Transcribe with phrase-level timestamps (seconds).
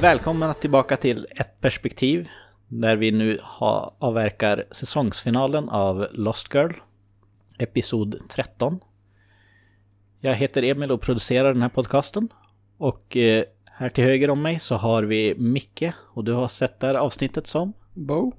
[0.00, 2.28] Välkomna tillbaka till Ett perspektiv.
[2.68, 6.72] Där vi nu har, avverkar säsongsfinalen av Lost Girl.
[7.58, 8.80] Episod 13.
[10.20, 12.28] Jag heter Emil och producerar den här podcasten.
[12.76, 15.84] Och eh, här till höger om mig så har vi Micke.
[16.14, 18.32] Och du har sett det här avsnittet som Bo?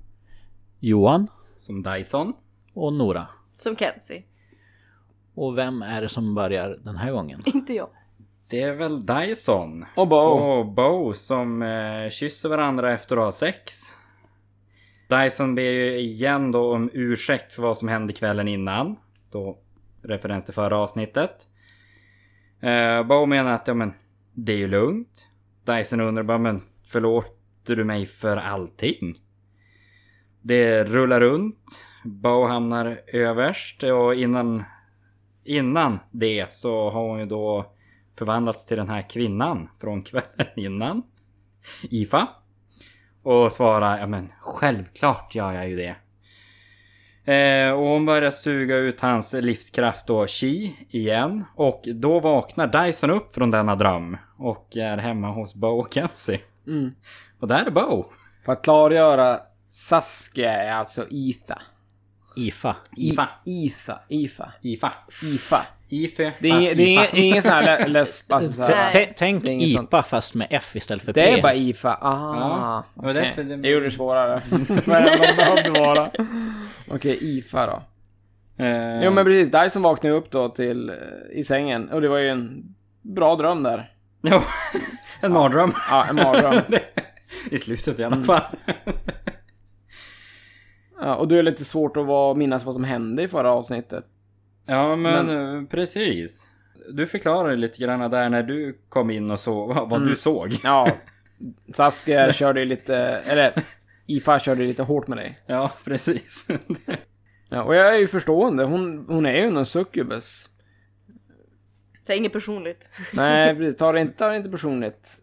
[0.80, 2.34] Johan Som Dyson.
[2.73, 3.28] och Nora.
[3.57, 4.23] Som Kenzie.
[5.34, 7.41] Och vem är det som börjar den här gången?
[7.46, 7.90] Inte jag.
[8.49, 9.85] Det är väl Dyson.
[9.95, 10.17] Och Bo.
[10.17, 13.73] Och Bo som eh, kysser varandra efter att ha sex.
[15.09, 18.95] Dyson ber ju igen då om ursäkt för vad som hände kvällen innan.
[19.31, 19.57] Då
[20.04, 21.48] referens till förra avsnittet.
[22.62, 23.93] Eh, Bo menar att ja, men,
[24.34, 25.27] det är ju lugnt.
[25.66, 29.21] Dyson undrar bara men förlåter du mig för allting?
[30.41, 31.81] Det rullar runt.
[32.05, 34.63] Bo hamnar överst och innan,
[35.43, 37.76] innan det så har hon ju då
[38.20, 41.03] förvandlats till den här kvinnan från kvällen innan.
[41.81, 42.27] Ifa.
[43.23, 45.95] Och svarar, ja men självklart gör jag ju det.
[47.34, 51.45] Eh, och hon börjar suga ut hans livskraft då, Chi, igen.
[51.55, 54.17] Och då vaknar Dyson upp från denna dröm.
[54.37, 56.41] Och är hemma hos Bo och Kenzie.
[56.67, 56.91] Mm.
[57.40, 58.05] Och där är Bo.
[58.45, 59.40] För att klargöra,
[59.71, 61.62] Saskia är alltså Itha.
[62.35, 62.75] IFA.
[62.97, 63.29] Ifa.
[63.45, 63.99] Itha.
[64.09, 64.51] Ifa.
[64.62, 64.94] Ifa.
[65.23, 65.67] Ifa.
[65.90, 66.34] Ife.
[66.40, 68.31] Det är, det är ingen, sån här lä- läsp...
[68.31, 68.63] Alltså,
[69.18, 71.22] Tänk Det är inget IPA fast med F istället för P.
[71.22, 71.94] Det är bara Ifa.
[72.01, 72.84] Aha.
[72.96, 74.41] Ja, det därför det- det gjorde det svårare.
[74.88, 76.12] Vad det behövde vara.
[76.88, 77.84] Okej, Ifa då.
[78.63, 80.96] Eh, Jo men precis, Dyson vaknade upp då till, eh,
[81.40, 81.90] i sängen.
[81.90, 83.91] Och det var ju en bra dröm där.
[84.22, 84.41] Jo,
[85.22, 85.74] en mardröm.
[85.90, 86.62] Ja, en mardröm.
[87.51, 88.41] I slutet i alla fall.
[91.01, 94.06] Ja, och du är lite svårt att vara, minnas vad som hände i förra avsnittet.
[94.68, 96.50] Ja men, eh, precis.
[96.90, 100.53] Du förklarade lite grann där när du kom in och så vad, vad du såg.
[100.63, 100.91] Ja,
[101.74, 103.53] Saskia körde ju lite, eller
[104.06, 105.40] Ifa körde lite hårt med dig.
[105.46, 106.47] Ja precis.
[107.52, 110.50] Ja, och jag är ju förstående, hon, hon är ju en succubus.
[112.06, 112.90] Det är inget personligt.
[113.14, 115.16] Nej, precis, ta det inte, ta det inte personligt.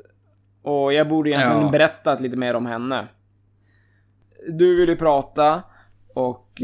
[0.63, 1.71] Och jag borde egentligen Ja.
[1.71, 3.09] berättat lite mer om henne.
[4.49, 5.63] Du vill ju prata
[6.15, 6.63] och...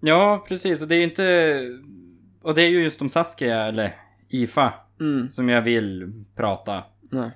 [0.00, 1.60] Ja precis och det är ju inte...
[2.42, 3.94] Och det är ju just om Saskia eller
[4.28, 6.82] Ifa mm, som jag vill prata.
[7.10, 7.30] nej.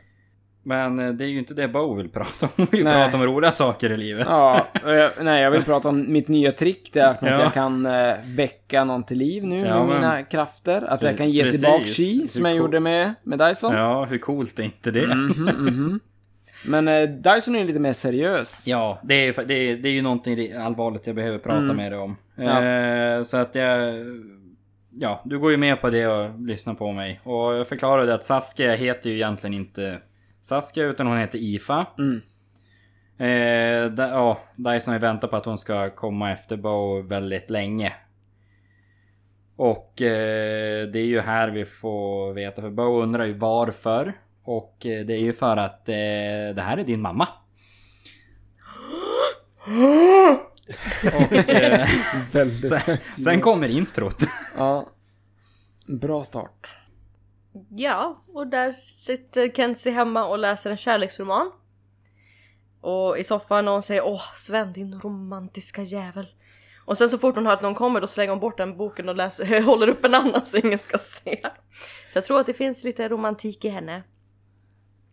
[0.64, 2.52] Men eh, det är ju inte det Bo vill prata om.
[2.56, 2.94] Hon vill Nej.
[3.04, 4.26] prata om roliga saker i livet.
[4.30, 6.90] Ja, jag, nej, jag vill prata om mitt nya trick.
[6.92, 7.28] Det är att Ja.
[7.42, 10.82] jag kan eh, väcka någon till liv nu Ja, med men- mina krafter.
[10.82, 11.60] Att jag kan ge precis.
[11.60, 13.74] tillbaka chi, som Hur jag cool- gjorde med, med Dyson.
[13.74, 15.06] Ja, hur coolt är inte det?
[15.06, 16.00] Mhm, mhm.
[16.66, 18.64] Men eh, Dyson är ju lite mer seriös.
[18.66, 21.76] Ja, det är, det, är, det är ju någonting allvarligt jag behöver prata Mm.
[21.76, 22.16] med dig om.
[22.44, 22.64] Ja.
[22.64, 23.94] Eh, så att jag...
[24.94, 27.20] Ja, du går ju med på det och lyssnar på mig.
[27.24, 29.98] Och jag förklarade att Saskia heter ju egentligen inte
[30.42, 31.86] Saskia utan hon heter Ifa.
[31.98, 32.22] Mm.
[33.18, 37.92] Eh, da, ja, Dyson har väntat på att hon ska komma efter Bo väldigt länge.
[39.56, 44.12] Och eh, det är ju här vi får veta, för Bo undrar ju varför.
[44.44, 47.28] Och eh, det är ju för att eh, det här är din mamma.
[51.14, 51.88] Och eh,
[52.32, 54.22] Väldigt sen, sen kommer introt.
[54.56, 54.88] Ja.
[55.86, 56.66] Bra start.
[57.70, 61.50] Ja, och där sitter Kenzie hemma och läser en kärleksroman.
[62.80, 66.26] Och i soffan och hon säger åh Sven din romantiska jävel.
[66.84, 69.08] Och sen så fort hon hör att någon kommer då slänger hon bort den boken
[69.08, 71.40] och läser, håller upp en annan så ingen ska se.
[72.12, 74.02] Så jag tror att det finns lite romantik i henne.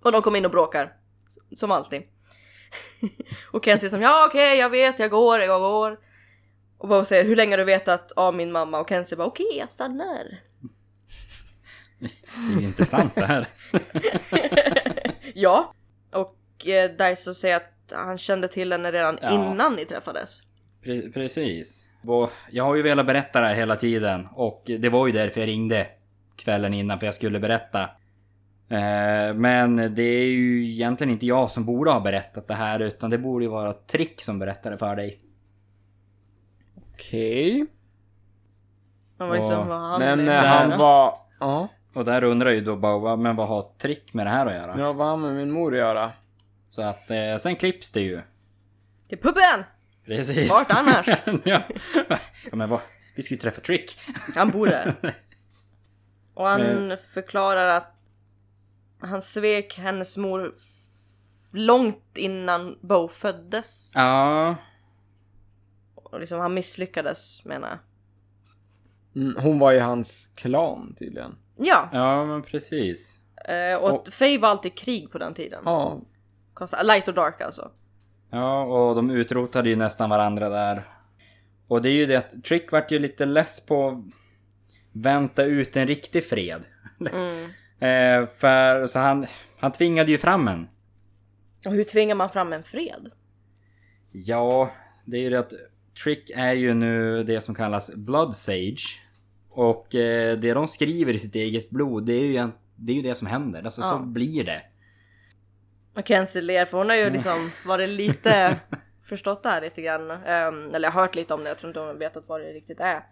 [0.04, 0.94] Och de kommer in och bråkar.
[1.56, 2.02] Som alltid.
[3.52, 6.00] och Kenzie som ja okej jag vet jag går, jag går.
[6.78, 8.80] Och Bo säger hur länge har du vetat av min mamma?
[8.80, 10.40] Och Kenzie bara okej jag stannar.
[12.00, 13.48] Det är intressant det här.
[15.34, 15.74] Ja.
[16.12, 19.32] Och eh, säger att han kände till henne redan Ja.
[19.32, 20.42] innan ni träffades.
[20.84, 21.86] Pre- precis.
[22.08, 24.28] Och jag har ju velat berätta det här hela tiden.
[24.36, 25.88] Och det var ju därför jag ringde
[26.36, 27.90] kvällen innan för jag skulle berätta.
[28.70, 33.10] Eh, Men det är ju egentligen inte jag som borde ha berättat det här utan
[33.10, 35.20] det borde ju vara Trick som berättade för dig.
[36.94, 37.66] Okej.
[39.34, 39.64] Liksom Ja.
[39.64, 41.22] vad han Men ville eh, han var...
[41.40, 41.68] Ja.
[41.94, 44.54] Och där undrar ju då bara, vad- men vad har Trick med det här att
[44.54, 44.76] göra?
[44.80, 46.12] Ja, vad har med min mor att göra?
[46.70, 48.22] Så att eh, sen klipps det ju.
[49.08, 49.64] Det är puben!
[50.06, 50.50] Precis.
[50.52, 51.08] Vart annars?
[51.44, 51.62] ja.
[52.52, 52.80] ja men vad,
[53.16, 53.98] vi ska ju träffa Trick.
[54.36, 54.94] Han bor där.
[56.34, 57.94] Och han Men- förklarar att
[59.00, 60.56] han svek hennes mor
[61.54, 63.92] långt innan Bo föddes.
[63.96, 64.56] Ja.
[65.96, 67.80] Och liksom han misslyckades menar jag.
[69.24, 71.36] Mm, hon var ju hans klan tydligen.
[71.58, 73.20] Ja, Ja men precis.
[73.50, 75.62] Eh, och Och- Faye var alltid krig på den tiden.
[75.66, 76.02] Ja,
[76.54, 77.72] Konstant- Light och dark alltså.
[78.30, 80.84] Ja, och de utrotade ju nästan varandra där.
[81.68, 83.98] Och det är ju det att Trick vart ju lite less på att
[84.92, 86.64] vänta ut en riktig fred.
[87.12, 87.50] Mm.
[87.80, 89.26] Eh, för så han,
[89.60, 90.70] han tvingade ju fram en.
[91.66, 93.12] Och hur tvingar man fram en fred?
[94.12, 94.72] Ja,
[95.06, 95.54] det är ju det att
[96.04, 99.02] Trick är ju nu det som kallas Blood Sage.
[99.50, 102.96] Och eh, det de skriver i sitt eget blod, det är ju, en, det, är
[102.96, 103.64] ju det som händer.
[103.64, 104.00] Alltså så Ja.
[104.00, 104.62] blir det.
[105.94, 108.60] Mackenzie ler för hon har ju liksom varit lite
[109.10, 110.12] förstått det här lite grann.
[110.12, 113.04] Ehm, eller hört lite om det, jag tror inte hon vetat vad det riktigt är.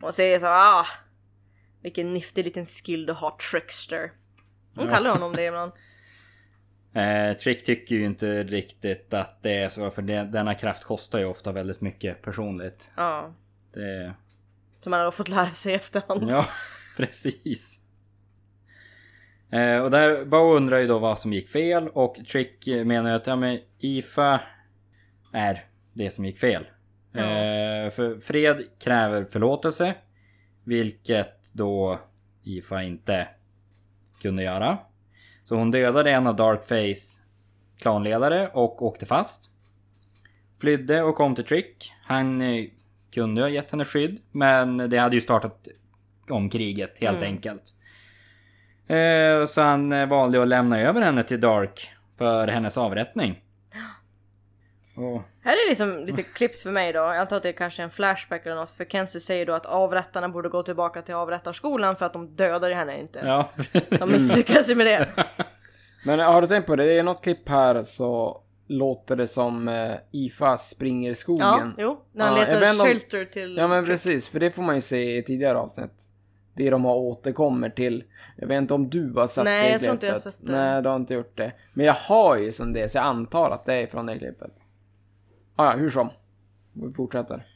[0.00, 0.86] Och säger så ah
[1.82, 4.12] vilken niftig liten skill du har trickster.
[4.76, 5.72] Hon kallar honom det ibland.
[6.94, 11.18] Eh, Trick tycker ju inte riktigt att det är så, för det, denna kraft kostar
[11.18, 12.90] ju ofta väldigt mycket personligt.
[12.96, 13.34] Ja.
[13.72, 14.14] Det,
[14.80, 16.30] Som han har fått lära sig i efterhand.
[16.30, 16.46] Ja,
[16.96, 17.80] precis.
[19.50, 23.16] Eh, och där, Bo undrar ju då vad som gick fel och Trick menar ju
[23.16, 24.40] att ja, men IFA
[25.32, 26.66] är det som gick fel.
[27.12, 27.20] Ja.
[27.20, 29.94] Eh, för fred kräver förlåtelse,
[30.64, 31.98] vilket då
[32.44, 33.28] IFA inte
[34.22, 34.78] kunde göra.
[35.44, 37.22] Så hon dödade en av Darkface
[37.80, 39.50] klanledare och åkte fast.
[40.60, 41.92] Flydde och kom till Trick.
[42.04, 42.64] Han eh,
[43.14, 45.68] kunde ha gett henne skydd, men det hade ju startat
[46.28, 47.28] om kriget helt Mm.
[47.28, 47.74] enkelt.
[48.86, 53.41] Eh, så han eh, valde att lämna över henne till Dark för hennes avrättning.
[55.44, 56.98] Här är liksom lite klippt för mig då.
[56.98, 58.70] Jag antar att det är kanske en flashback eller något.
[58.70, 62.74] För Kenzie säger då att avrättarna borde gå tillbaka till avrättarskolan för att de dödade
[62.74, 63.18] henne inte.
[63.24, 63.48] ja.
[63.98, 65.08] De misslyckades ju med det.
[66.04, 66.84] men har du tänkt på det?
[66.84, 71.46] Det är något klipp här så låter det som eh, Ifa springer i skogen.
[71.46, 72.00] Ja, jo.
[72.12, 73.56] När han Ja, letar shelter till...
[73.56, 76.08] Ja men precis, för det får man ju se i tidigare avsnitt.
[76.54, 78.04] Det de har återkommer till.
[78.36, 80.34] Jag vet inte om du har sett Nej, det jag tror inte jag har klippet.
[80.34, 80.52] sett det.
[80.52, 81.52] Nej, du har inte gjort det.
[81.72, 84.50] Men jag har ju som det, så jag antar att det är från det klippet.
[85.56, 86.10] Ah, ja, hur som.
[86.72, 87.46] Vi fortsätter.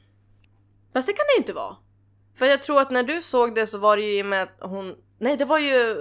[0.92, 1.76] Fast det kan det inte vara.
[2.34, 4.42] För jag tror att när du såg det så var det ju i och med
[4.42, 4.96] att hon...
[5.18, 5.96] Nej, det var ju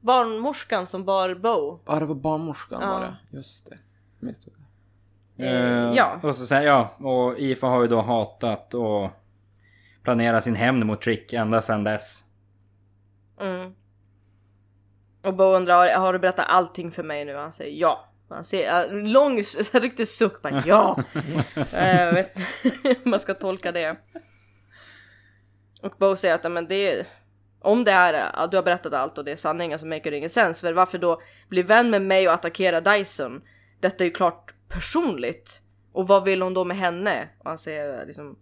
[0.00, 1.80] barnmorskan som bar Bo.
[1.86, 2.88] Ja, det var barnmorskan Ja.
[2.88, 3.36] var det.
[3.36, 3.78] Just det.
[4.20, 4.54] Misstog
[5.36, 5.46] jag.
[5.46, 6.20] Eh, Eh, ja.
[6.22, 9.10] Och så säger ja, och IFA har ju då hatat och
[10.02, 12.24] planerat sin hämnd mot Trick ända sedan dess.
[13.40, 13.74] Mm.
[15.22, 17.36] Och Bo undrar, har du berättat allting för mig nu?
[17.36, 18.04] Han säger ja.
[18.34, 19.42] Han ser en lång,
[19.72, 21.02] riktig suck bara ja.
[21.56, 22.14] Eh,
[22.62, 23.96] hur man ska tolka det.
[25.82, 27.06] Och Bo säger att men det är,
[27.60, 30.16] om det är att du har berättat allt och det är sanningen så make det
[30.16, 30.60] ingen sens.
[30.60, 33.42] För varför då bli vän med mig och attackera Dyson?
[33.80, 35.60] Detta är ju klart personligt.
[35.92, 37.28] Och vad vill hon då med henne?
[37.38, 38.38] Och han säger liksom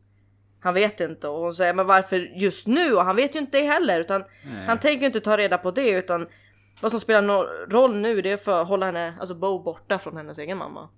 [0.61, 2.95] han vet inte och hon säger men varför just nu?
[2.95, 4.65] Och han vet ju inte det heller utan Nej.
[4.67, 6.27] han tänker inte ta reda på det utan
[6.81, 9.99] vad som spelar någon roll nu det är för att hålla henne, alltså Bo borta
[9.99, 10.89] från hennes egen mamma.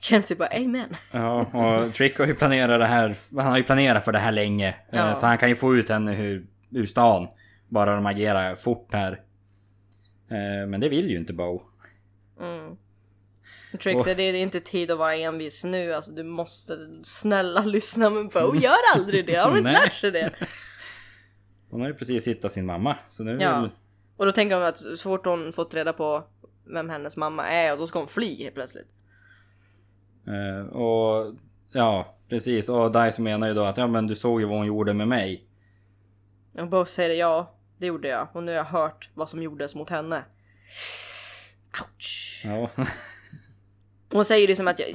[0.00, 0.96] Kenzie bara amen.
[1.12, 3.16] Ja, och Trick har ju planerat det här.
[3.36, 4.68] Han har ju planerat för det här länge.
[4.68, 5.14] Eh, Ja.
[5.14, 7.28] Så han kan ju få ut henne ur, ur stan.
[7.68, 9.12] Bara de agerar fort här.
[10.30, 11.62] Eh, Men det vill ju inte Bo.
[12.40, 12.76] Mm.
[13.82, 16.72] Trick säger det är inte tid att vara envis nu, alltså du måste
[17.04, 20.30] snälla lyssna men Bo gör aldrig det, har de inte lärt sig det?
[21.70, 22.96] Hon har ju precis hittat sin mamma.
[23.06, 23.60] Så nu Ja.
[23.60, 23.70] vill...
[24.18, 26.24] Och då tänker de att så fort hon fått reda på
[26.64, 28.88] vem hennes mamma är, då ska hon fly helt plötsligt.
[30.26, 31.34] Eh, och
[31.72, 32.68] ja, precis.
[32.68, 35.08] Och Dice menar ju då att ja men du såg ju vad hon gjorde med
[35.08, 35.44] mig.
[36.52, 39.74] Och Bo säger ja, det gjorde jag och nu har jag hört vad som gjordes
[39.74, 40.24] mot henne.
[41.80, 42.42] Ouch.
[42.44, 42.70] Ja.
[44.12, 44.88] Hon säger liksom att jag,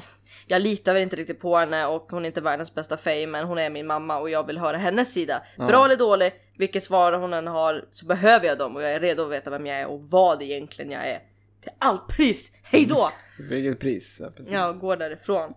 [0.48, 3.46] jag litar väl inte riktigt på henne och hon är inte världens bästa fame men
[3.46, 5.44] hon är min mamma och jag vill höra hennes sida.
[5.58, 9.00] Bra eller dålig, vilket svar hon än har så behöver jag dem och jag är
[9.00, 11.20] redo att veta vem jag är och vad egentligen jag är.
[11.62, 13.10] Till allt pris, hejdå!
[13.50, 14.18] Vilket pris.
[14.24, 14.54] Ja, precis.
[14.54, 15.54] Jag går därifrån.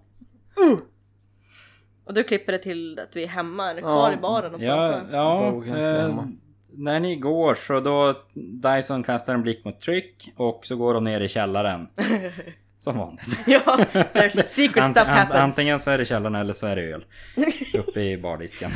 [0.67, 0.81] Mm.
[2.05, 4.17] Och då klipper det till att vi är hemma, eller kvar Ja.
[4.17, 5.17] i baren och Ja, pratar.
[5.17, 5.51] ja.
[5.67, 6.25] Kan Eh,
[6.79, 11.05] när ni går så då Dyson kastar en blick mot Trick och så går de
[11.05, 11.89] ner i källaren.
[12.87, 13.39] Som vanligt.
[13.47, 13.61] ja,
[13.93, 15.41] there's secret Ant- stuff happens.
[15.41, 17.05] Antingen så är det källaren eller så är det öl.
[17.75, 18.71] Uppe i bardisken.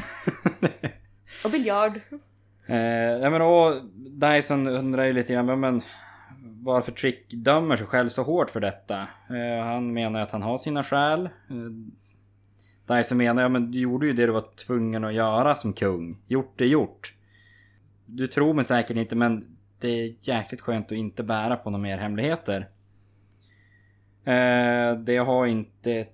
[1.44, 2.00] Och biljard.
[2.66, 2.76] eh,
[3.22, 5.82] ja men och Dyson undrar ju lite grann men, men
[6.62, 9.00] varför Trick dömer sig själv så hårt för detta.
[9.30, 11.24] Eh, han menar att han har sina skäl.
[11.26, 15.72] Eh, Dyson menar ja men du gjorde ju det du var tvungen att göra som
[15.72, 16.18] kung.
[16.26, 17.14] Gjort är gjort.
[18.06, 21.82] Du tror mig säkert inte men det är jäkligt skönt att inte bära på några
[21.82, 22.68] mer hemligheter.
[24.24, 26.06] Eh, det har inte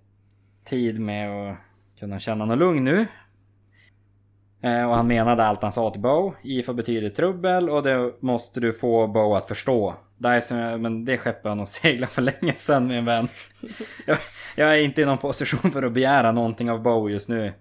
[0.65, 1.57] tid med att
[1.99, 3.07] kunna känna något lugn nu.
[4.61, 6.35] Eh, Och han menade allt han sa till Bo.
[6.43, 9.95] IFA betyder trubbel och det måste du få Bo att förstå.
[10.19, 13.29] Dyson, men det skeppet har nog seglat för länge sedan min vän.
[14.07, 14.19] Jag,
[14.57, 17.53] jag är inte i någon position för att begära någonting av Bo just nu.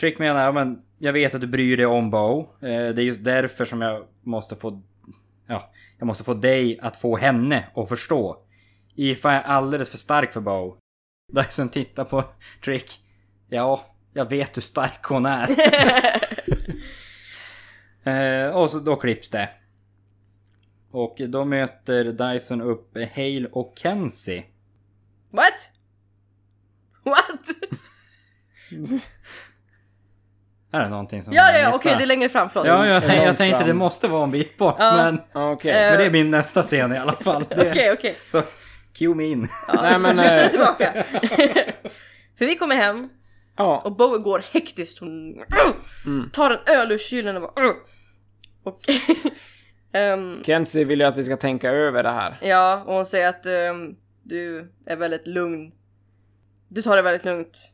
[0.00, 2.40] Trick menar, ja, men jag vet att du bryr dig om Bo.
[2.40, 4.82] Eh, Det är just därför som jag måste få...
[5.46, 5.62] Ja,
[5.98, 8.36] jag måste få dig att få henne att förstå.
[8.96, 10.76] IFA är alldeles för stark för Bo.
[11.32, 12.24] Dyson tittar på
[12.64, 13.00] Trick.
[13.48, 15.48] Ja, jag vet hur stark hon är.
[18.46, 19.48] eh, och så då klipps det.
[20.90, 24.44] Och då möter Dyson upp Hale och Kenzie.
[25.30, 25.70] What?
[27.04, 27.40] What?
[30.72, 32.50] Är det någonting som Ja, ja, ja okej, det är längre fram.
[32.50, 32.66] Förlåt.
[32.66, 33.68] Ja, jag, tänkte, jag tänkte fram.
[33.68, 34.96] det måste vara en bit bort, Ja.
[34.96, 35.70] men, Okej.
[35.70, 37.42] Eh, men det är min nästa scen i alla fall.
[37.50, 38.16] Okej, okej.
[38.28, 38.42] Så,
[38.98, 39.48] cue me in.
[39.82, 40.18] Nej men...
[40.18, 40.92] Eh, tillbaka.
[42.38, 43.08] För vi kommer hem
[43.56, 43.80] Ja.
[43.84, 45.00] och Bowie går hektiskt.
[45.00, 45.34] Hon
[46.06, 46.30] Mm.
[46.30, 47.66] tar en öl ur kylen och bara...
[48.62, 48.80] Och...
[49.92, 52.38] ehm, Kenzie vill ju att vi ska tänka över det här.
[52.42, 55.72] ja, och hon säger att ehm, du är väldigt lugn.
[56.68, 57.72] Du tar det väldigt lugnt.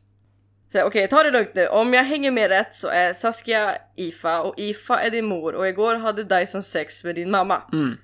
[0.71, 1.67] Så Okej, ta det lugnt nu.
[1.67, 5.67] Om jag hänger med rätt så är Saskia IFA och IFA är din mor och
[5.67, 7.61] igår hade Dyson sex med din mamma.
[7.73, 7.97] Mm.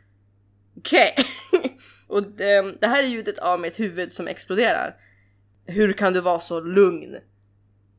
[0.80, 1.16] Okej.
[2.08, 4.96] och ehm, det här är ljudet av mitt huvud som exploderar.
[5.66, 7.18] Hur kan du vara så lugn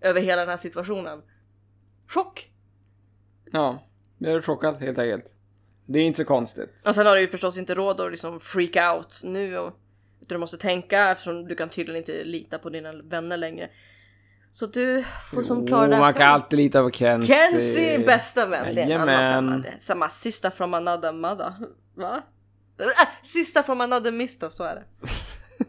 [0.00, 1.22] över hela den här situationen?
[2.08, 2.50] Chock!
[3.52, 3.86] Ja.
[4.18, 5.34] Jag är chockad helt enkelt.
[5.86, 6.70] Det är inte så konstigt.
[6.84, 9.58] Och sen har du ju förstås inte råd att liksom freak out nu.
[9.58, 9.72] Och,
[10.20, 13.70] utan du måste tänka eftersom du kan tydligen inte lita på dina vänner längre.
[14.52, 17.34] Så du får som klara det man kan alltid lita på Kenzie.
[17.34, 18.74] Kenzie bästa vän.
[18.74, 19.50] Det är en annan Jajamän.
[19.50, 19.62] femma.
[19.62, 21.52] Det är Samma sista from another mother.
[21.94, 22.22] Va?
[22.84, 24.84] Äh, sista from another mister, så är det.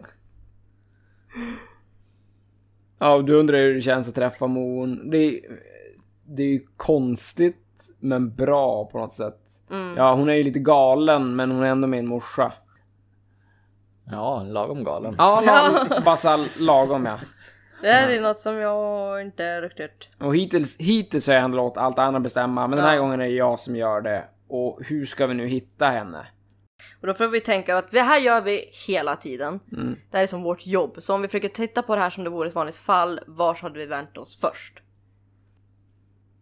[2.99, 5.09] Ja, du undrar hur det känns att träffa Moon.
[5.09, 5.39] Det är,
[6.25, 9.39] det är ju konstigt, men bra på något sätt.
[9.71, 9.97] Mm.
[9.97, 12.53] Ja, hon är ju lite galen, men hon är ändå min morsa.
[14.11, 15.15] Ja, lagom galen.
[15.17, 15.41] Ja,
[15.89, 17.19] lag, bara så här lagom ja.
[17.81, 20.07] Det här är något som jag inte riktigt...
[20.19, 23.01] Och hittills, hittills har jag ändå låtit allt andra bestämma, men den här Ja.
[23.01, 24.25] gången är det jag som gör det.
[24.47, 26.27] Och hur ska vi nu hitta henne?
[27.01, 29.59] Och då får vi tänka att det här gör vi hela tiden.
[29.71, 29.95] Mm.
[30.11, 30.95] Det här är som vårt jobb.
[30.99, 33.61] Så om vi försöker titta på det här som det vore ett vanligt fall, vars
[33.61, 34.81] hade vi vänt oss först?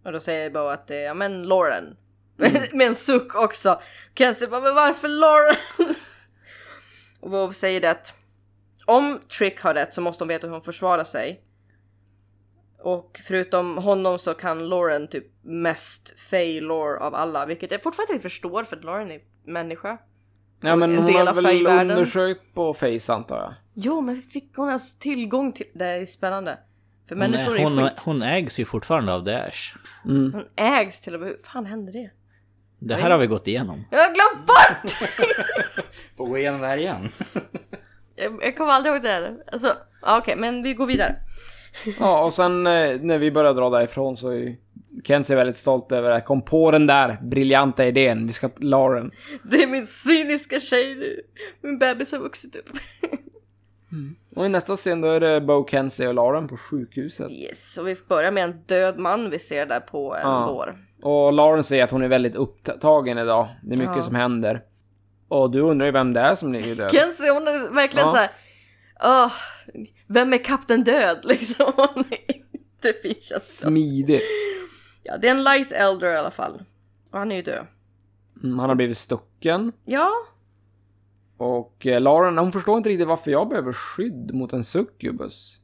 [0.05, 1.97] Och då säger Bo att det är, ja men Lauren.
[2.73, 3.81] Med en suck också.
[4.15, 5.55] Kenzie bara, men varför Lauren?
[7.19, 8.13] och Bo säger det att
[8.85, 11.43] om Trick har rätt så måste hon veta hur hon försvarar sig.
[12.79, 18.23] Och förutom honom så kan Lauren typ mest Fey-lore av alla, vilket jag fortfarande inte
[18.23, 19.97] förstår för att Lauren är människa.
[20.61, 23.53] Ja, men En hon del har av väl undersökt på Face antar jag.
[23.73, 25.65] Jo, men fick hon ens tillgång till...
[25.73, 26.57] Det är spännande.
[27.07, 27.99] För Hon, människor är, är hon, skit.
[27.99, 29.75] hon ägs ju fortfarande av Daesh.
[30.03, 31.29] Hon ägs till och med.
[31.29, 32.11] Hur fan hände det?
[32.79, 33.85] Det här har vi gått igenom.
[33.91, 35.09] Jag har glömt bort!
[36.17, 37.09] Får gå igenom det här igen.
[38.15, 39.37] jag, jag kommer aldrig ihåg det här.
[39.51, 41.15] Alltså, ja, okej, men vi går vidare.
[41.99, 44.55] Ja, och sen eh, när vi började dra därifrån så är
[45.03, 48.27] Kenzie väldigt stolt över att jag kom på den där briljanta idén.
[48.27, 49.11] Vi ska Lauren.
[49.43, 51.21] Det är min cyniska tjej nu.
[51.61, 52.69] Min bebis har vuxit upp.
[54.35, 57.31] Och i nästa scen då är det Bo, Kenzie och Lauren på sjukhuset.
[57.31, 60.45] yes, och vi börjar med en död man vi ser där på en Ja.
[60.47, 60.77] bår.
[61.01, 63.47] Och Lauren säger att hon är väldigt upptagen idag.
[63.63, 64.03] Det är mycket Ja.
[64.03, 64.61] som händer.
[65.27, 66.91] Och du undrar ju vem det är som ligger död.
[66.91, 68.13] Kenzie hon är verkligen Ja.
[68.13, 68.29] så här.
[69.03, 69.31] Åh,
[70.09, 71.73] vem är kapten död liksom?
[72.81, 73.69] Det som.
[73.69, 74.23] Smidigt.
[75.03, 76.63] Ja, det är en light elder i alla fall.
[77.11, 77.65] Och han är ju död.
[78.43, 79.71] Mm, han har blivit stucken.
[79.85, 80.11] Ja,
[81.37, 85.57] Och eh, Lauren, hon förstår inte riktigt varför jag behöver skydd mot en succubus.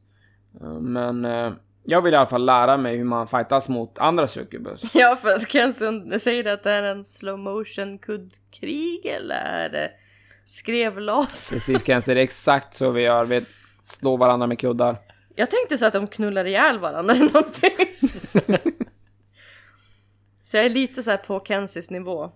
[0.62, 1.52] Eh, Men eh,
[1.84, 4.82] jag vill i alla fall lära mig hur man fightas mot andra succubus.
[4.94, 9.92] Ja, för att Kenson säger att det är en slow motion kuddkrig eller är det
[10.46, 11.50] skrevlas?
[11.50, 13.25] Precis Kenzie, det är exakt så vi gör.
[13.25, 13.46] Vi
[13.86, 14.98] slår varandra med kuddar.
[15.36, 17.77] Jag tänkte så att de knullar ihjäl varandra eller någonting.
[20.44, 22.32] så jag är lite så här på Kensies nivå.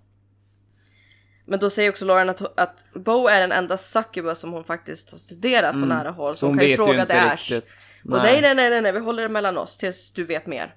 [1.45, 5.11] Men då säger också Lauren att, att Bo är den enda succubus som hon faktiskt
[5.11, 6.35] har studerat på nära håll.
[6.35, 7.53] Så hon, kan ju fråga Dash.
[7.53, 7.63] Och
[8.03, 10.75] nej, nej, nej, nej, nej, vi håller det mellan oss tills du vet mer.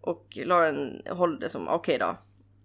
[0.00, 2.16] Och Lauren håller det som okej då.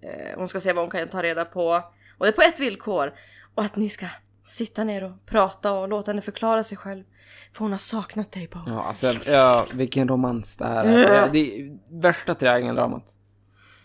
[0.02, 1.84] Eh, hon ska se vad hon kan ta reda på.
[2.18, 3.14] Och det är på ett villkor.
[3.56, 4.06] Och att ni ska
[4.50, 7.04] sitta ner och prata och låta henne förklara sig själv.
[7.54, 8.60] För hon har saknat dig Bo.
[8.68, 11.16] Ja, alltså, ja, vilken romans det här är.
[11.16, 13.04] Ja, Det är värsta triangeldramat.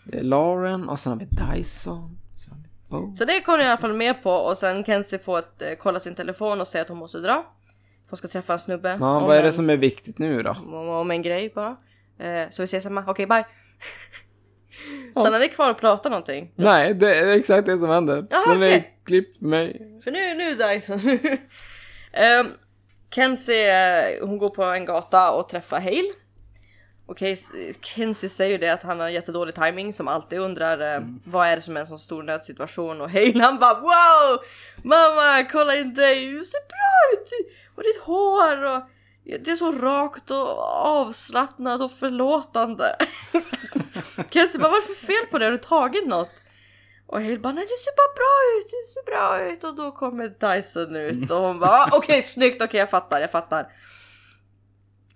[0.03, 2.17] Det är Lauren och sen har vi Dyson.
[2.35, 3.15] Sen Bo.
[3.15, 5.69] Så det kom jag i alla fall med på och sen Kenzie får att eh,
[5.79, 7.45] kolla sin telefon och säga att hon måste dra.
[8.09, 8.97] Hon ska träffa en snubbe.
[8.99, 10.51] Ja, vad är det en, som är viktigt nu då?
[10.51, 11.75] om, om en grej bara.
[12.17, 13.45] Eh, så vi ses hemma, okej bye.
[15.11, 16.51] Stannar ni kvar och pratar någonting?
[16.55, 18.25] Nej, det är exakt det som händer.
[18.29, 18.97] Jaha, Sen okej.
[19.05, 19.99] klipp mig.
[20.03, 20.99] För nu, nu Dyson.
[22.39, 22.53] um,
[23.15, 26.13] Kenzie, eh, hon går på en gata och träffar Hale.
[27.07, 27.17] Och
[27.81, 31.61] Kenzie säger det att han har jättedålig timing som alltid undrar eh, vad är det
[31.61, 34.39] som är en sån stor nödsituation och Hale han bara wow!
[34.83, 37.29] Mamma kolla in dig, du ser bra ut!
[37.75, 38.81] Och ditt hår och
[39.25, 42.95] det är så rakt och avslappnat och förlåtande.
[44.31, 45.45] Kenzie bara vad är det för fel på det?
[45.45, 46.29] Har du tagit något?
[47.07, 49.91] Och Hale bara nej du ser bara bra ut, du ser bra ut och då
[49.91, 50.27] kommer
[50.57, 53.67] Dyson ut och hon bara "Ah, okej snyggt, okej jag fattar, jag fattar.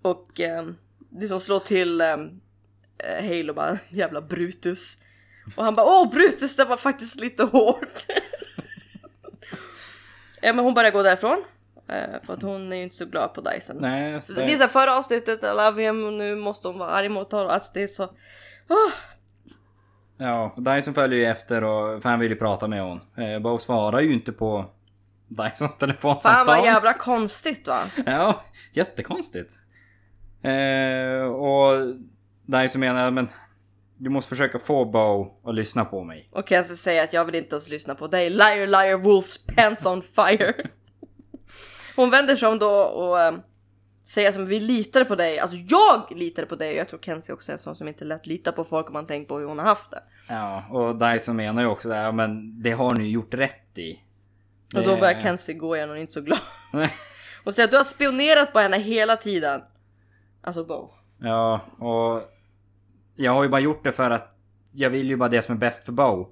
[0.02, 0.66] Och eh,
[0.98, 2.16] det som slår till eh,
[3.22, 4.96] Hale och bara jävla Brutus.
[5.56, 8.04] Och han bara åh Brutus det var faktiskt lite hårt.
[10.42, 11.44] ja men hon börjar gå därifrån.
[11.92, 13.76] Eh, för att hon är ju inte så glad på Dyson.
[13.80, 17.08] Nej, Det är så här, förra avsnittet, I love him, nu måste hon vara arg
[17.08, 17.48] mot honom.
[17.50, 18.02] Alltså det är så...
[18.68, 18.92] Ah.
[20.16, 23.00] Ja, Dyson följer ju efter och för han vill ju prata med hon.
[23.16, 24.64] Eh, Bo svarar ju inte på
[25.28, 26.46] Dysons telefonsamtal.
[26.46, 27.80] Fan vad jävla konstigt va?
[28.06, 28.42] Ja,
[28.72, 29.52] jättekonstigt.
[30.42, 31.94] Eh, och
[32.46, 33.28] Dyson menar men
[33.96, 36.28] du måste försöka få Bo att lyssna på mig.
[36.32, 38.30] Och Kenzie säger att jag vill inte ens lyssna på dig.
[38.30, 40.54] Liar liar wolf's pants on fire.
[41.96, 43.34] Hon vänder sig om då och eh,
[44.04, 45.38] säger som vi litar på dig.
[45.38, 46.76] Alltså jag litar på dig.
[46.76, 49.06] Jag tror Kenzie också är en sån som inte lätt litar på folk om man
[49.06, 50.02] tänker på hur hon har haft det.
[50.28, 54.00] Ja, och Dyson menar ju också det här, men det har ni gjort rätt i.
[54.74, 56.38] Och då Det- börjar Kenzie gå igen och är inte så glad.
[57.44, 59.60] Och säger att du har spionerat på henne hela tiden.
[60.42, 60.90] Alltså Bo.
[61.20, 62.22] Ja, och
[63.16, 64.36] jag har ju bara gjort det för att
[64.72, 66.28] jag vill ju bara det som är bäst för Bo.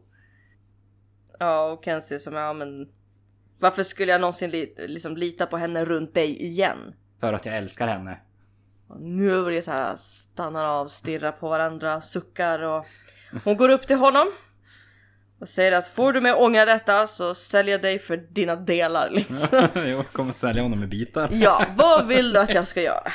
[1.39, 2.89] Ja och Kenzie som ja men.
[3.59, 6.95] Varför skulle jag någonsin li- liksom lita på henne runt dig igen?
[7.21, 8.19] För att jag älskar henne.
[8.89, 12.87] Och nu är det så här stannar av, stirrar på varandra, suckar och
[13.45, 14.29] hon går upp till honom
[15.41, 19.11] och säger att får du mig ångra detta så säljer jag dig för dina delar
[19.11, 19.69] liksom.
[19.89, 21.29] jag kommer sälja honom i bitar.
[21.33, 23.13] Ja, vad vill du att jag ska göra?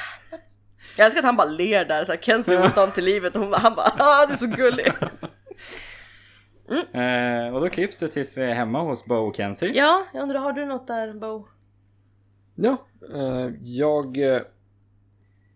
[0.97, 3.53] Jag älskar att han bara ler där, så här, Kenzie motstånd till livet och hon
[3.53, 4.97] han bara ah, det är så gulligt.
[6.77, 9.71] Eh, och då klipps det tills vi är hemma hos Bo och Kenzie.
[9.73, 11.47] Ja, jag undrar har du något där Bo?
[12.55, 12.77] Ja,
[13.13, 14.17] eh, jag...
[14.35, 14.41] eh,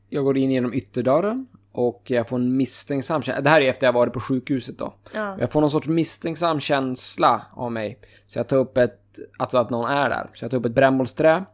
[0.10, 3.42] Jag går in genom ytterdörren och jag får en misstänksam känsla.
[3.42, 4.94] Det här är efter jag varit på sjukhuset då.
[5.14, 5.36] Ja.
[5.40, 8.00] Jag får någon sorts misstänksam känsla av mig.
[8.28, 9.02] Så jag tar upp ett,
[9.40, 10.30] alltså att någon är där.
[10.34, 11.46] Så jag tar upp ett brännbollsträ.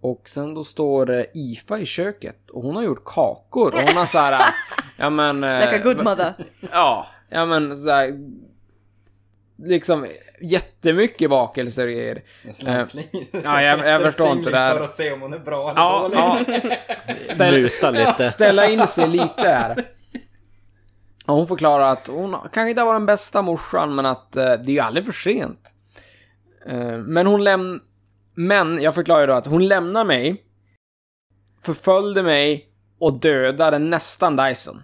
[0.00, 3.96] Och sen då står eh, Ifa i köket och hon har gjort kakor och hon
[3.96, 4.54] har så här, eh,
[4.98, 5.40] ja men...
[5.40, 6.34] Like a good mother.
[6.72, 8.18] Ja, ja men så här,
[9.64, 10.06] Liksom
[10.40, 12.22] jättemycket bakelser och grejer.
[13.44, 14.76] Ja, jag- jag förstår inte det här.
[14.76, 16.76] För att se om hon är bra eller Ja, dålig.
[17.06, 17.14] ja.
[17.16, 18.22] Ställ, lite.
[18.22, 19.84] ställa in sig lite här.
[21.26, 24.50] Och hon förklarar att hon kanske inte var den bästa morsan, men att eh, det
[24.50, 25.60] är ju aldrig för sent.
[26.66, 27.80] Eh, men hon läm...
[28.34, 30.42] Men jag förklarar då att hon lämnar mig,
[31.62, 32.68] förföljde mig
[32.98, 34.82] och dödade nästan Dyson.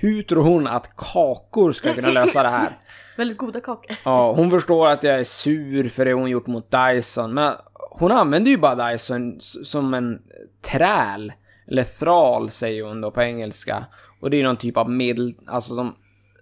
[0.00, 2.78] Hur tror hon att kakor ska kunna lösa det här?
[3.16, 3.96] Väldigt goda kakor.
[4.04, 7.54] Ja, hon förstår att jag är sur för det hon gjort mot Dyson, men
[7.90, 10.22] hon använder ju bara Dyson som en
[10.62, 11.32] träl.
[11.66, 13.86] Eller thral säger hon då på engelska.
[14.20, 15.94] Och det är någon typ av medel, alltså som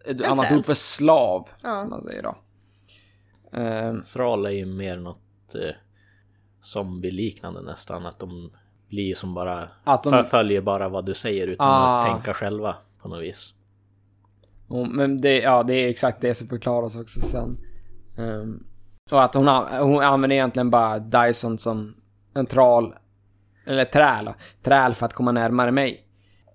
[0.07, 0.59] ett annat träl.
[0.59, 1.79] ord för slav, Ja.
[1.79, 2.37] som man säger då.
[3.53, 5.75] Ehm, Thrall är ju mer något eh,
[6.63, 8.07] zombie-liknande nästan.
[8.07, 8.51] Att de
[8.89, 9.69] blir som bara...
[9.85, 11.99] Att de- Följer bara vad du säger utan Ah.
[11.99, 13.55] att tänka själva på något vis.
[14.69, 17.59] och, men det, ja, det är exakt det som förklaras också sen.
[18.17, 18.67] Um,
[19.11, 19.49] och att hon,
[19.81, 21.95] hon använder egentligen bara Dyson som
[22.35, 22.95] en tral,
[23.67, 24.31] eller träl,
[24.63, 26.07] träl för att komma närmare mig.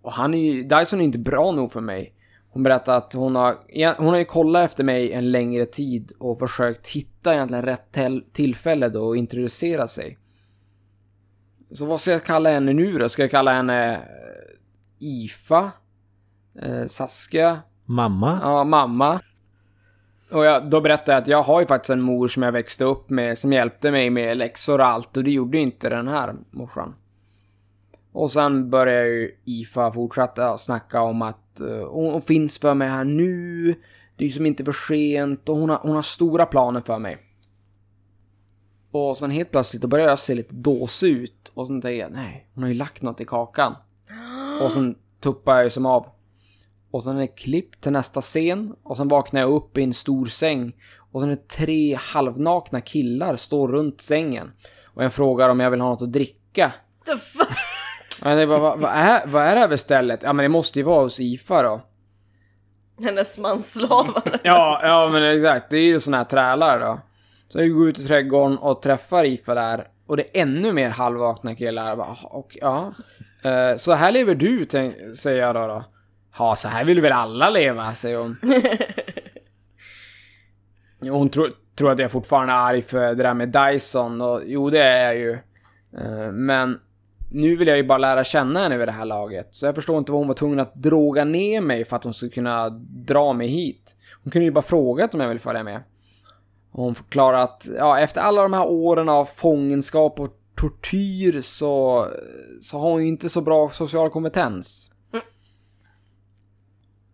[0.01, 2.13] Och han är ju, Dyson är inte bra nog för mig.
[2.49, 3.57] Hon berättar att hon har,
[3.97, 7.97] hon har ju kollat efter mig en längre tid och försökt hitta egentligen rätt
[8.33, 10.17] tillfälle då att introducera sig.
[11.71, 13.09] Så vad ska jag kalla henne nu då?
[13.09, 13.99] Ska jag kalla henne eh,
[14.99, 15.71] Ifa?
[16.55, 17.59] Eh, Saskia?
[17.85, 18.39] Mamma?
[18.41, 19.19] Ja, mamma.
[20.31, 22.83] Och jag, då berättade jag att jag har ju faktiskt en mor som jag växte
[22.83, 26.35] upp med, som hjälpte mig med läxor och allt, och det gjorde inte den här
[26.51, 26.95] morsan.
[28.11, 33.03] Och sen började ju Ifa fortsätta snacka om att hon, hon finns för mig här
[33.03, 33.75] nu,
[34.15, 36.99] det är ju som inte för sent, och hon har, hon har stora planer för
[36.99, 37.17] mig.
[38.91, 42.11] Och sen helt plötsligt, då börjar jag se lite dåsig ut, och sen tänker jag,
[42.11, 43.75] nej, hon har ju lagt något i kakan.
[44.61, 46.05] Och sen tuppar jag ju som av.
[46.91, 48.75] Och sen är det klipp till nästa scen.
[48.83, 50.75] Och sen vaknar jag upp i en stor säng.
[51.11, 54.51] Och sen är det tre halvnakna killar står runt sängen.
[54.85, 56.73] Och jag frågar om jag vill ha något att dricka.
[57.05, 57.57] The fuck?
[58.23, 60.23] Ja, det bara, vad, vad, är, vad är det här för stället?
[60.23, 61.81] Ja men det måste ju vara hos IFA då.
[63.03, 64.39] Hennes mansslavar.
[64.43, 65.69] Ja, ja men exakt.
[65.69, 66.99] Det är ju såna här trälar då.
[67.49, 69.87] Så jag går ut i trädgården och träffar IFA där.
[70.07, 71.87] Och det är ännu mer halvvakna killar.
[71.87, 72.93] Jag bara, och, ja.
[73.43, 74.67] Eh, så här lever du,
[75.15, 75.67] säger jag då.
[75.67, 75.83] då.
[76.37, 78.35] Ja, så här vill väl alla leva, säger hon.
[81.11, 84.21] Hon tror, tror att jag fortfarande är arg för det där med Dyson.
[84.21, 85.31] Och jo, det är jag ju.
[85.97, 86.79] Eh, men
[87.31, 89.47] nu vill jag ju bara lära känna henne vid det här laget.
[89.51, 92.13] Så jag förstår inte vad hon var tvungen att droga ner mig för att hon
[92.13, 92.69] skulle kunna
[93.05, 93.95] dra mig hit.
[94.23, 95.83] Hon kunde ju bara frågat om jag vill följa med.
[96.71, 102.07] Och hon förklarar att ja, efter alla de här åren av fångenskap och tortyr så,
[102.61, 104.93] så har hon ju inte så bra social kompetens.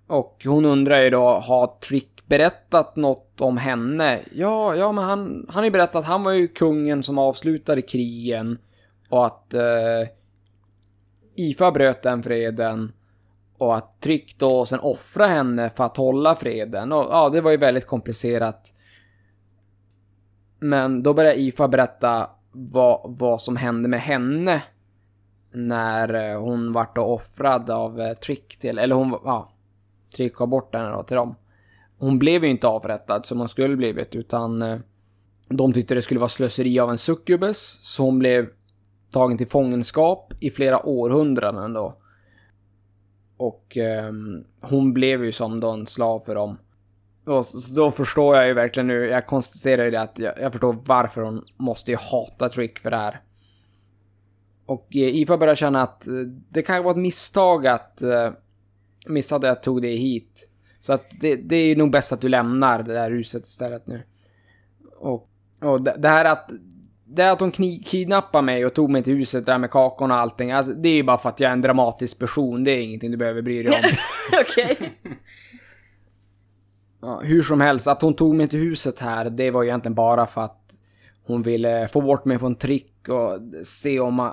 [0.07, 4.19] Och hon undrar ju då, har Trick berättat något om henne?
[4.31, 7.81] Ja, ja men han, han har ju berättat att han var ju kungen som avslutade
[7.81, 8.57] krigen.
[9.09, 10.09] Och att eh,
[11.35, 12.93] IFA bröt den freden.
[13.57, 16.91] Och att Trick då sen offrade henne för att hålla freden.
[16.91, 18.73] Och ja, det var ju väldigt komplicerat.
[20.59, 24.63] Men då börjar IFA berätta vad, vad som hände med henne.
[25.51, 29.51] När eh, hon vart då offrad av eh, Trick till, eller hon, ja,
[30.17, 31.35] trycka bort henne då till dem.
[31.97, 34.79] Hon blev ju inte avrättad som hon skulle blivit utan eh,
[35.49, 37.79] de tyckte det skulle vara slöseri av en succubus.
[37.83, 38.47] Så hon blev
[39.11, 41.97] tagen till fångenskap i flera århundraden då.
[43.37, 44.11] Och eh,
[44.61, 46.57] hon blev ju som då en slav för dem.
[47.25, 50.77] Och då förstår jag ju verkligen nu, jag konstaterar ju det att jag, jag förstår
[50.85, 53.21] varför hon måste ju hata Trick för det här.
[54.65, 56.13] Och eh, Ifa börjar känna att eh,
[56.49, 58.31] det kan vara ett misstag att eh,
[59.07, 60.49] missade jag tog dig hit.
[60.81, 64.03] Så att det, det är nog bäst att du lämnar det där huset istället nu.
[64.99, 65.29] Och,
[65.61, 66.51] och det, det här att
[67.05, 70.19] det är att kni, kidnappade mig och tog mig till huset där med kakorna och
[70.19, 70.51] allting.
[70.51, 72.63] Alltså, det är ju bara för att jag är en dramatisk person.
[72.63, 73.89] Det är ingenting du behöver bry dig om.
[74.41, 74.99] Okej.
[77.01, 80.25] Ja, hur som helst, att hon tog mig till huset här, det var egentligen bara
[80.25, 80.75] för att
[81.23, 84.25] hon ville få bort mig från trick och se om eh,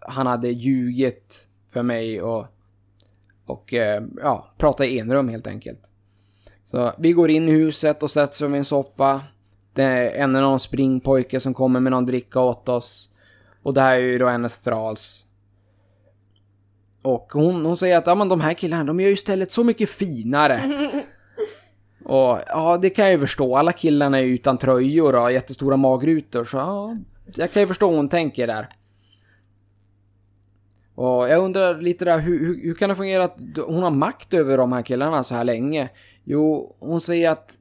[0.00, 2.46] han hade ljugit för mig och,
[3.50, 5.90] och eh, ja, prata i enrum helt enkelt.
[6.64, 9.20] Så vi går in i huset och sätter oss vid en soffa.
[9.74, 13.10] Det är en av någon springpojke som kommer med någon dricka åt oss.
[13.62, 15.24] Och det här är ju då hennes thralls.
[17.02, 19.64] Och hon, hon säger att ja, men de här killarna, de gör ju stället så
[19.64, 20.90] mycket finare.
[22.04, 23.56] Och ja, det kan jag ju förstå.
[23.56, 26.44] Alla killarna är ju utan tröjor och jättestora magrutor.
[26.44, 26.96] Så ja,
[27.34, 28.68] jag kan ju förstå hur hon tänker där.
[31.00, 34.34] Och jag undrar lite där, hur, hur, hur kan det fungera att hon har makt
[34.34, 35.88] över de här killarna så här länge?
[36.24, 37.52] Jo, hon säger att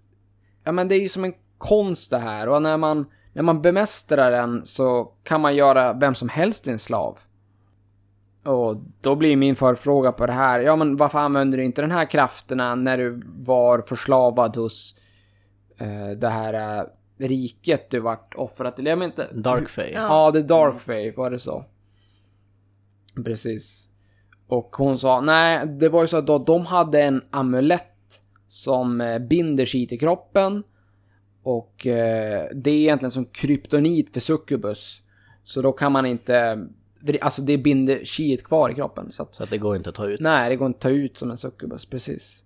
[0.64, 3.62] ja, men det är ju som en konst det här och när man, när man
[3.62, 7.18] bemästrar den så kan man göra vem som helst till en slav.
[8.46, 11.92] Och då blir min förfråga på det här, ja men varför använder du inte den
[11.92, 15.00] här krafterna när du var förslavad hos
[15.78, 16.84] eh, det här eh,
[17.18, 18.86] riket du vart offrat till?
[18.86, 19.28] Jag inte.
[19.34, 19.92] Darkfey.
[19.94, 20.02] Ja.
[20.02, 21.66] Ja, det Darkfey, var det så?
[23.24, 23.90] Precis.
[24.48, 29.02] Och hon sa, nej, det var ju så att då, de hade en amulett som
[29.02, 30.64] eh, binder sig till kroppen.
[31.44, 35.02] Och eh, det är egentligen som kryptonit för succubus.
[35.44, 36.68] Så då kan man inte,
[37.22, 39.12] alltså det binder kiet kvar i kroppen.
[39.12, 40.20] Så att, Så att det går inte att ta ut.
[40.20, 42.44] nej, det går inte att ta ut som en succubus, precis.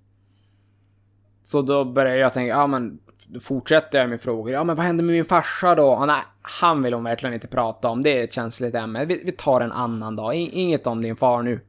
[1.43, 2.99] Så då börjar jag tänka, ja men
[3.33, 4.53] då fortsätter jag med frågor.
[4.53, 5.91] Ja men vad hände med min farsa då?
[5.91, 8.03] Ah, nej, han vill hon verkligen inte prata om.
[8.03, 9.05] Det är ett känsligt ämne.
[9.05, 10.33] Vi, vi tar en annan dag.
[10.35, 11.59] In, inget om din far nu.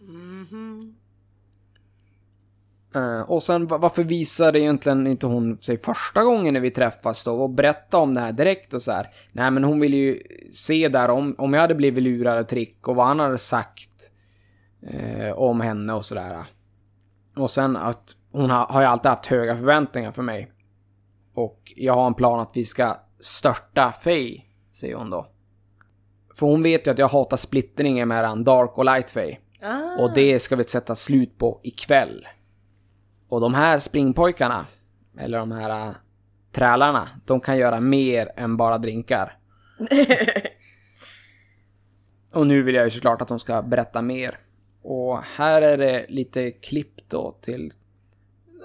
[0.00, 0.96] Mhm.
[2.94, 7.24] Eh, och sen va- varför visade egentligen inte hon sig första gången när vi träffas
[7.24, 9.06] då och berätta om det här direkt och så här.
[9.32, 10.22] Nej men hon ville ju
[10.54, 14.10] se där om, om jag hade blivit lurad av trick och vad han hade sagt
[14.82, 16.44] eh, om henne och sådär.
[17.36, 20.52] Och sen att hon har, har ju alltid haft höga förväntningar för mig.
[21.44, 25.26] Och jag har en plan att vi ska störta Faye, säger hon då.
[26.34, 29.38] För hon vet ju att jag hatar splittringen mellan Dark och Light Faye.
[29.62, 30.02] Ah.
[30.02, 32.28] Och det ska vi sätta slut på ikväll.
[33.28, 34.66] Och de här springpojkarna,
[35.18, 35.94] eller de här äh,
[36.52, 39.38] trälarna, de kan göra mer än bara drinkar.
[42.32, 44.38] och nu vill jag ju såklart att de ska berätta mer.
[44.82, 47.72] Och här är det lite klipp då till...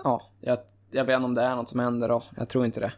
[0.04, 0.58] Ja, jag,
[0.96, 2.24] jag vet inte om det är något som händer då.
[2.38, 2.94] Jag tror inte det.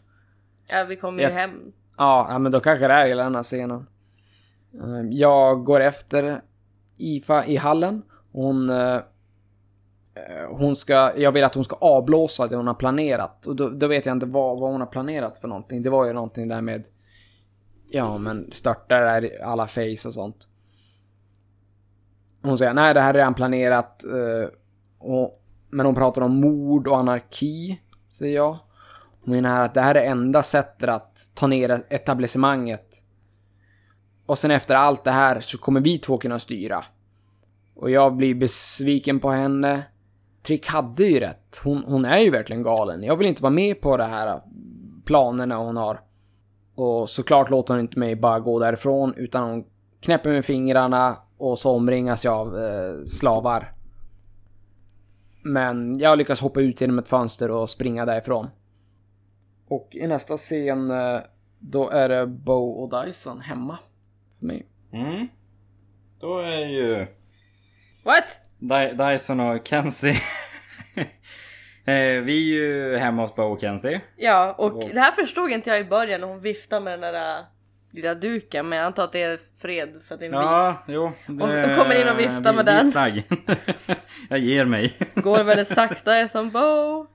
[0.67, 1.71] Ja, vi kommer ju Jag- hem.
[1.97, 3.87] Ja, ja, men då kanske det är hela den här scenen.
[4.73, 6.41] Eh, Jag går efter
[6.97, 8.01] Ifa i hallen.
[8.31, 8.69] Hon...
[8.69, 8.99] eh,
[10.49, 13.45] Hon ska, jag vill att hon ska avblåsa det hon har planerat.
[13.47, 15.83] Och då, då vet jag inte vad, vad hon har planerat för någonting.
[15.83, 16.83] Det var ju någonting där med...
[17.89, 20.47] Ja, men störta där alla face och sånt.
[22.41, 24.03] Hon säger nej det här är redan planerat.
[24.03, 24.49] eh,
[24.99, 27.81] och, men hon pratar om mord och anarki,
[28.17, 28.57] säger jag.
[29.23, 33.03] Hon menar att det här är enda sättet att ta ner etablissemanget.
[34.25, 36.85] Och sen efter allt det här så kommer vi två kunna styra.
[37.75, 39.83] Och jag blir besviken på henne.
[40.43, 41.61] Trick hade ju rätt.
[41.63, 43.03] Hon, hon är ju verkligen galen.
[43.03, 44.41] Jag vill inte vara med på de här
[45.05, 45.99] planerna hon har.
[46.75, 49.65] Och såklart låter hon inte mig bara gå därifrån utan hon
[50.01, 53.76] knäpper med fingrarna och så omringas jag av eh, slavar.
[55.53, 58.47] Men jag lyckas hoppa ut genom ett fönster och springa därifrån.
[59.67, 61.19] Och i nästa scen eh,
[61.59, 63.77] då är det Bo och Dyson hemma.
[64.39, 64.65] För mig.
[64.93, 65.27] Mm.
[66.19, 67.07] Då är ju
[68.03, 68.23] What?
[68.59, 70.11] Dy- Dyson och Kenzie.
[71.85, 74.01] eh, vi är ju hemma hos Bo och Kenzie.
[74.17, 77.13] Ja, och Och- det här förstod inte jag i början när hon viftade med den
[77.13, 77.45] där äh,
[77.97, 80.83] lilla duken, men jag antar att det är fred för att det är en Ja,
[80.87, 81.11] jo.
[81.27, 82.91] Om du kommer in och viftar med den.
[82.91, 83.23] flagg.
[84.29, 84.97] jag ger mig.
[85.15, 87.07] Går väldigt sakta, är som Bo.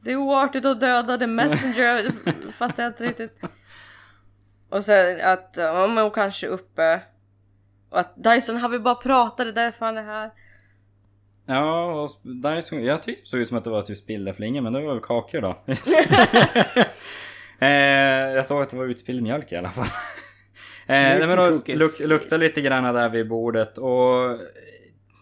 [0.00, 2.10] Det är oartigt att döda the messenger,
[2.52, 3.40] fattar jag inte riktigt.
[4.68, 7.00] Och sen att, ja men hon kanske är uppe.
[7.90, 10.30] Och att Dyson, har vi bara pratat, det är därför han är här.
[11.46, 14.72] Ja, och Dyson, jag tyckte det såg ut som att det var typ spilleflingor men
[14.72, 15.56] det var väl kakor då.
[17.66, 19.86] Eh, jag såg att det var utspilld mjölk i alla fall.
[19.86, 19.90] eh,
[20.86, 24.38] nej, men då luk, luktar lite grann där vid bordet och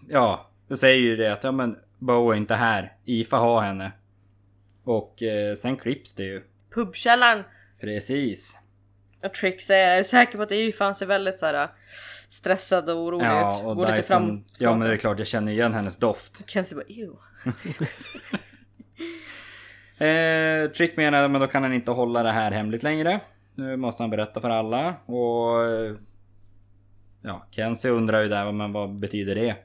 [0.08, 2.92] ja, det säger ju det att ja men Bo är inte här.
[3.04, 3.92] Ifa har henne.
[4.84, 6.42] Och eh, sen klipps det ju.
[6.74, 7.44] Pubkällaren.
[7.80, 8.58] Precis.
[9.22, 11.68] Och Trick säger, jag är säker på att Ifan ser väldigt så här
[12.28, 13.64] stressad och orolig Ja, ut.
[13.66, 14.22] och Går lite fram.
[14.22, 16.42] Dyson, ja men det är klart jag känner igen hennes doft.
[16.50, 17.12] Kenzie bara ew.
[20.00, 23.20] Eh, Trick menar men då kan han inte hålla det här hemligt längre.
[23.54, 25.64] Nu måste han berätta för alla och...
[25.64, 25.94] Eh,
[27.22, 29.56] ja, Kenzie undrar ju där, men vad betyder det?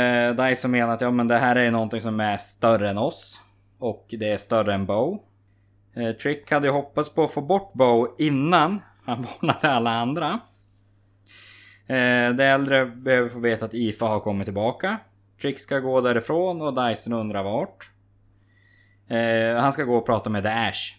[0.00, 3.40] Eh, Dyson menar att ja, men det här är någonting som är större än oss.
[3.78, 5.22] Och det är större än Bow.
[5.94, 10.40] Eh, Trick hade ju hoppats på att få bort Bow innan han varnade alla andra.
[11.86, 14.98] Eh, de äldre behöver få veta att Ifa har kommit tillbaka.
[15.40, 17.93] Trick ska gå därifrån och Dyson undrar vart.
[19.08, 20.98] Eh, han ska gå och prata med The Ash.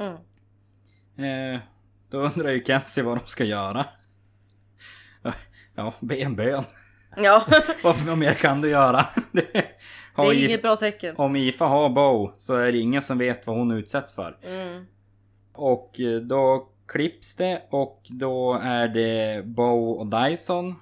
[0.00, 1.54] Mm.
[1.54, 1.60] Eh,
[2.10, 3.86] då undrar ju Kenzie vad de ska göra.
[5.74, 6.64] Ja, be en bön.
[7.16, 7.44] Ja,
[7.82, 9.06] Vad, vad mer kan du göra?
[9.32, 11.14] Det, är inget bra tecken.
[11.16, 14.38] Om Ifa har Bo så är det ingen som vet vad hon utsätts för.
[14.42, 14.86] Mm.
[15.52, 20.74] Och eh, då klipps det och då är det Bo och Dyson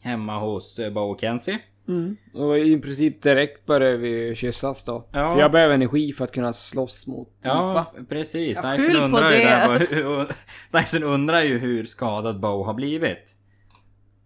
[0.00, 1.58] hemma hos eh, Bo och Kenzie.
[1.88, 2.16] Mm.
[2.32, 5.08] Och i princip direkt börjar vi kyssas då.
[5.12, 5.32] Ja.
[5.32, 8.04] För jag behöver energi för att kunna slåss mot Ja, Ifa.
[8.08, 8.60] precis.
[8.62, 9.44] Ja, Dyson undrar, ju det.
[9.44, 10.26] där,
[10.80, 13.34] Dyson undrar ju hur skadad Bo har blivit.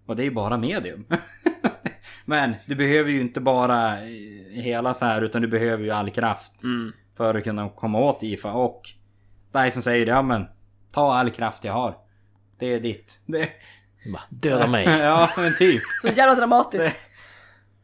[0.07, 1.07] Och det är ju bara medium.
[2.25, 4.09] Men du behöver ju inte bara eh,
[4.51, 6.63] hela så här utan du behöver ju all kraft.
[6.63, 6.93] Mm.
[7.17, 8.83] För att kunna komma åt Ifa och
[9.53, 10.47] Dyson säger ja men
[10.93, 11.97] Ta all kraft jag har.
[12.59, 13.21] Det är ditt.
[13.27, 13.49] Det...
[14.13, 14.85] Bara, Döda mig.
[14.89, 15.83] ja men typ.
[16.03, 16.97] Så jävla dramatiskt.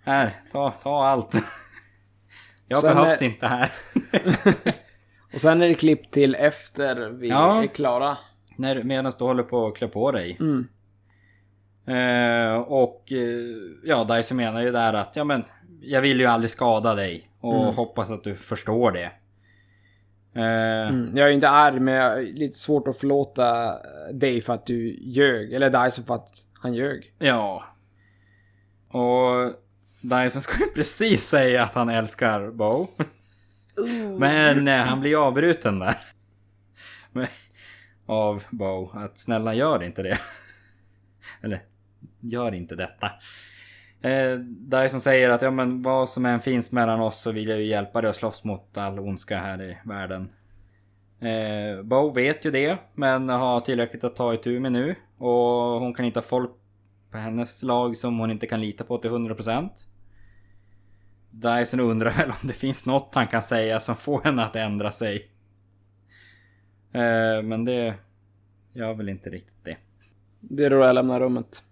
[0.06, 1.34] Här, ta, ta allt.
[2.68, 3.72] Jag Sen behövs är- inte här.
[5.34, 7.62] Och sen är det klipp till efter vi Ja.
[7.62, 8.18] är klara.
[8.56, 10.36] När, medan du håller på att klä på dig.
[10.40, 10.68] Mm.
[11.86, 13.18] Eh, och eh,
[13.84, 15.44] ja, Dyson menar ju där att ja men
[15.80, 17.30] jag vill ju aldrig skada dig.
[17.40, 17.74] Och Mm.
[17.74, 19.10] hoppas att du förstår det.
[20.40, 21.16] Eh, Mm.
[21.16, 23.74] Jag är inte arg men jag är lite svårt att förlåta
[24.12, 25.52] dig för att du ljög.
[25.52, 26.28] Eller Dyson för att
[26.62, 27.12] han ljög.
[27.18, 27.64] Ja.
[28.88, 29.52] Och
[30.08, 32.88] Dyson skulle precis säga att han älskar Bo.
[33.76, 34.18] Ooh.
[34.18, 35.96] Men eh, han blir avbruten där.
[37.12, 37.26] Men-
[38.06, 38.90] Av Bo.
[38.94, 40.18] Att snälla gör inte det.
[41.42, 41.60] Eller
[42.20, 43.10] gör inte detta.
[44.02, 47.58] Eh, Dyson säger att ja men vad som än finns mellan oss så vill jag
[47.58, 50.28] ju hjälpa dig att slåss mot all ondska här i världen.
[51.20, 54.94] Eh, Bo vet ju det men har tillräckligt att ta itu med nu.
[55.18, 56.50] Och hon kan inte ha folk
[57.10, 59.70] på hennes lag som hon inte kan lita på till 100%.
[61.36, 64.92] Dyson undrar väl om det finns något han kan säga som får henne att ändra
[64.92, 65.30] sig.
[66.92, 67.94] Eh, men det
[68.72, 69.76] gör väl inte riktigt det.
[70.40, 71.62] Det är då jag lämnar rummet.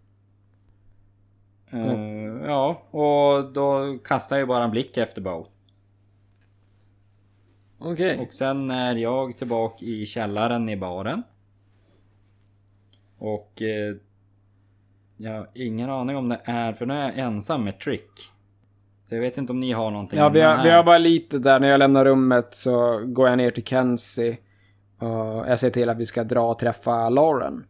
[1.71, 2.15] Eh,
[2.47, 5.47] Ja, och då kastar jag bara en blick efter Bo.
[7.79, 8.19] Okej.
[8.19, 11.23] Och sen är jag tillbaka i källaren i baren.
[13.19, 13.97] Och eh,
[15.17, 18.34] jag har ingen aning om det är, för nu är jag ensam med Trick.
[19.05, 21.39] Så jag vet inte om ni har någonting Ja, vi har, vi har bara lite
[21.39, 21.61] där.
[21.61, 24.39] När jag lämnar rummet så går jag ner till Kenzie.
[24.99, 25.09] Och
[25.49, 27.67] jag säger till att vi ska dra och träffa Lauren.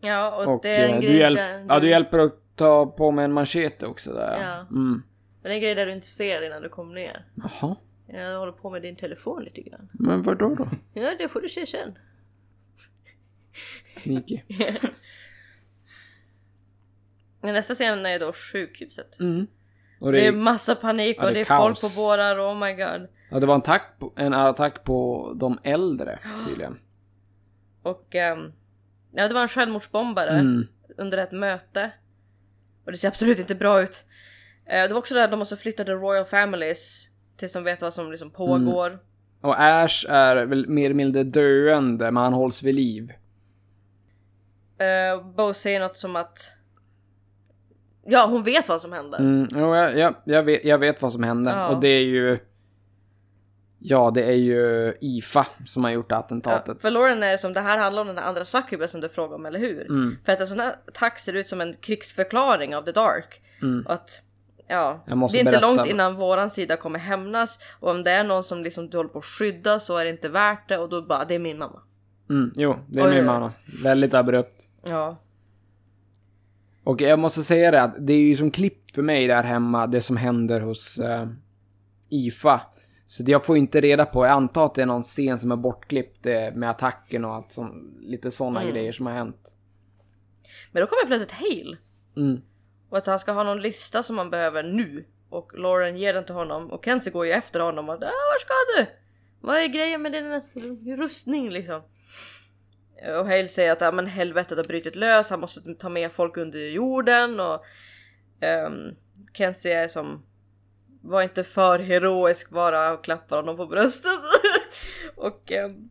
[0.00, 2.34] Ja, och, Och det är en eh, grej du, hjälp, där ja, du hjälper att
[2.56, 4.38] ta på med en machete också där.
[4.42, 4.76] Ja.
[4.76, 5.02] Mm.
[5.42, 7.24] Men det är en grej där du inte ser innan du kommer ner.
[7.34, 7.76] Jaha.
[8.06, 9.88] Jag håller på med din telefon lite grann.
[9.92, 10.68] Men vadå då?
[10.92, 11.98] Ja, det får du se sen.
[13.90, 14.40] Sneaky.
[17.48, 19.20] Men nästa scen är då sjukhuset.
[19.20, 19.46] Mm.
[20.00, 21.96] Och Det det, är massa panik Ja, och det är är folk kaos.
[21.96, 23.08] på bårar, oh my god.
[23.30, 26.78] ja, det var en, attack på, en attack på de äldre tydligen.
[27.82, 28.52] Och ehm,
[29.12, 30.66] ja, det var en självmordsbombare Mm.
[30.96, 31.90] under ett möte.
[32.84, 34.04] Och det ser absolut inte bra ut.
[34.66, 37.94] Eh, det var också där de måste flytta the royal families tills de vet vad
[37.94, 38.98] som liksom pågår.
[39.40, 43.12] Och Ash är väl mer eller mindre döende, men han hålls vid liv.
[44.78, 46.52] Eh, Bo säger något som att
[48.10, 49.18] Ja, hon vet vad som händer.
[49.18, 51.50] Mm, jo, jag, jag, jag, vet, jag vet vad som hände.
[51.50, 51.68] Ja.
[51.68, 52.38] Och det är ju...
[53.80, 56.80] Ja, det är ju IFA som har gjort Ja, attentatet.
[56.82, 59.34] för Lauren är det som det här handlar om den andra succuben som du frågade
[59.34, 59.80] om, eller hur?
[59.90, 60.16] Mm.
[60.24, 63.42] För att en sån här attack ser ut som en krigsförklaring av The Dark.
[63.62, 63.86] Mm.
[63.86, 64.20] Och att,
[64.68, 65.60] ja, det är inte berätta.
[65.60, 67.58] långt innan våran sida kommer hämnas.
[67.80, 70.10] Och om det är någon som liksom du håller på att skydda så är det
[70.10, 71.80] inte värt det och då bara, det är min mamma.
[72.30, 73.52] Mm, jo, det är Oj, min mamma.
[73.82, 74.62] Väldigt abrupt.
[74.88, 75.16] Ja.
[76.88, 79.86] Och jag måste säga det att det är ju som klipp för mig där hemma,
[79.86, 81.28] det som händer hos eh,
[82.08, 82.60] IFA.
[83.06, 85.52] Så det jag får inte reda på, jag antar att det är någon scen som
[85.52, 88.72] är bortklippt eh, med attacken och allt som, lite sådana Mm.
[88.74, 89.54] grejer som har hänt.
[90.72, 91.76] Men då kommer plötsligt Hale.
[92.16, 92.40] Mm.
[92.88, 95.04] Och att han ska ha någon lista som han behöver nu.
[95.30, 98.38] Och Lauren ger den till honom och Kenzie går ju efter honom och ah, var
[98.38, 98.86] ska du?
[99.40, 101.82] Vad är grejen med din rustning liksom?
[103.06, 106.36] Och Hale säger att ja, men helvetet har brutit lös, han måste ta med folk
[106.36, 107.64] under jorden och
[108.66, 108.96] um,
[109.32, 110.26] Kenzie är som
[111.02, 114.20] var inte för heroisk bara och klappar honom på bröstet.
[115.16, 115.90] och um,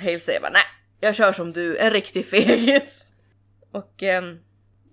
[0.00, 0.62] Hale säger bara nej,
[1.00, 3.06] jag kör som du, en riktig fegis.
[3.72, 4.40] Och um,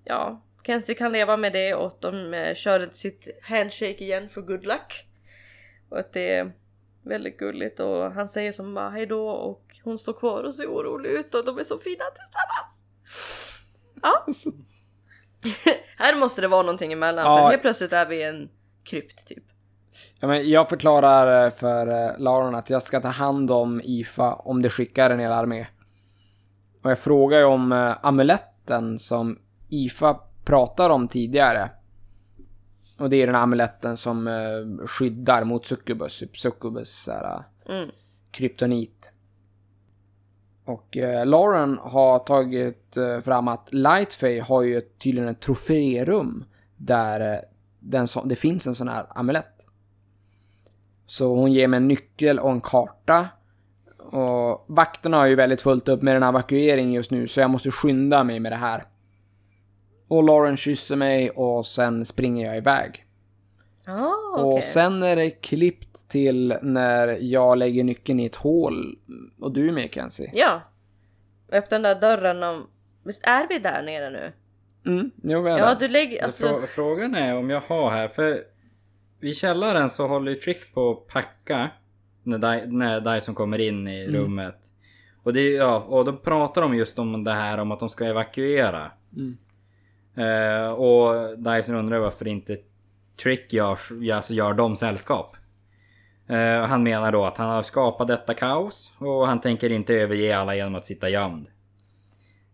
[0.04, 4.65] ja, Kenzie kan leva med det och de uh, kör sitt handshake igen för good
[4.65, 5.06] luck.
[5.89, 6.52] Och att det
[7.08, 11.10] väldigt gulligt och han säger som bara hejdå och hon står kvar och ser orolig
[11.10, 13.58] ut och de är så fina tillsammans.
[14.02, 14.26] Ja.
[15.98, 17.38] Här måste det vara någonting emellan Ja.
[17.38, 18.50] för helt plötsligt är vi i en
[18.84, 19.43] krypt typ.
[20.20, 24.34] Ja, men jag förklarar eh, för eh, Lauren att jag ska ta hand om IFA
[24.34, 25.67] om det skickar en hel armé.
[26.84, 29.39] Och jag frågar ju om eh, amuletten som
[29.70, 31.70] IFA pratar om tidigare.
[32.97, 37.89] Och det är den här amuletten som eh, skyddar mot succubus, typ succubus såhär, Mm.
[38.31, 39.10] kryptonit.
[40.65, 46.45] Och eh, Lauren har tagit eh, fram att Lightfay har ju tydligen ett troférum
[46.77, 47.39] där eh,
[47.79, 49.67] den så, det finns en sån här amulett.
[51.05, 53.27] Så hon ger mig en nyckel och en karta.
[53.97, 57.71] Och vakterna har ju väldigt fullt upp med en evakuering just nu så jag måste
[57.71, 58.86] skynda mig med det här.
[60.08, 63.06] Och Lauren kysser mig och sen springer jag iväg.
[63.88, 64.62] Ah, Och okej.
[64.62, 68.98] sen är det klippt till när jag lägger nyckeln i ett hål.
[69.39, 70.32] Och du är med Kenzie.
[70.34, 70.62] Ja.
[71.52, 72.67] Öppna den där dörren om...
[73.04, 74.32] Visst är vi där nere nu?
[74.91, 75.76] Mm, jo, vi är Ja, där.
[75.76, 76.24] du lägger...
[76.24, 76.46] Alltså...
[76.48, 78.43] Frå- Frågan är om jag har här, för
[79.20, 81.70] vid källaren så håller ju Trick på att packa
[82.24, 84.58] när, Di- när Dyson kommer in i rummet.
[85.24, 88.06] Och, det, ja, och då pratar de just om det här om att de ska
[88.06, 88.91] evakuera.
[89.15, 89.38] Mm.
[90.17, 92.58] Eh, och Dyson undrar varför inte
[93.23, 93.80] Trick gör,
[94.13, 95.36] alltså gör dem sällskap.
[96.27, 100.38] Eh, han menar då att han har skapat detta kaos och han tänker inte överge
[100.38, 101.47] alla genom att sitta gömd.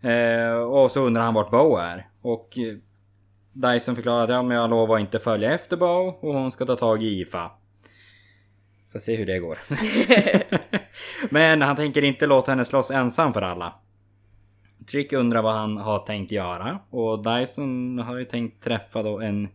[0.02, 2.08] Eh, och så undrar han vart Bo är.
[2.22, 2.76] Och eh,
[3.54, 6.76] Dyson förklarar att ja, men jag lovar inte följa efter Bo och hon ska ta
[6.76, 7.52] tag i IFA.
[8.92, 9.58] Får se hur det går.
[11.30, 13.74] men han tänker inte låta henne slåss ensam för alla.
[14.88, 19.48] Trick undrar vad han har tänkt göra och Dyson har ju tänkt träffa då en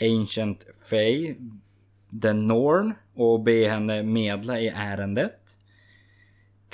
[0.00, 1.34] Ancient Fey,
[2.22, 5.40] The Norn och be henne medla i ärendet.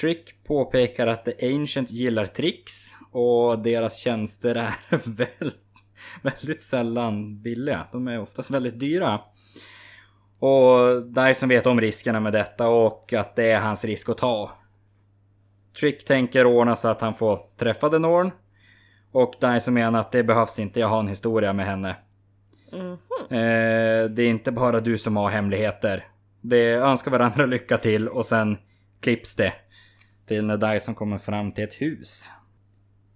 [0.00, 2.72] Trick påpekar att The Ancient gillar tricks
[3.12, 4.74] och deras tjänster är
[5.16, 5.52] väl,
[6.22, 7.86] väldigt sällan billiga.
[7.92, 9.20] De är oftast väldigt dyra.
[10.38, 14.52] Och Dyson vet om riskerna med detta och att det är hans risk att ta.
[15.80, 18.30] Trick tänker ordna så att han får träffa The Norn.
[19.12, 21.96] Och Dyson menar att det behövs inte, jag har en historia med henne.
[22.72, 22.92] Mhm.
[23.30, 26.04] Eh, det är inte bara du som har hemligheter.
[26.40, 28.58] Det önskar varandra lycka till och sen
[29.00, 29.52] klipps det.
[30.26, 32.30] Till när Dyson kommer fram till ett hus.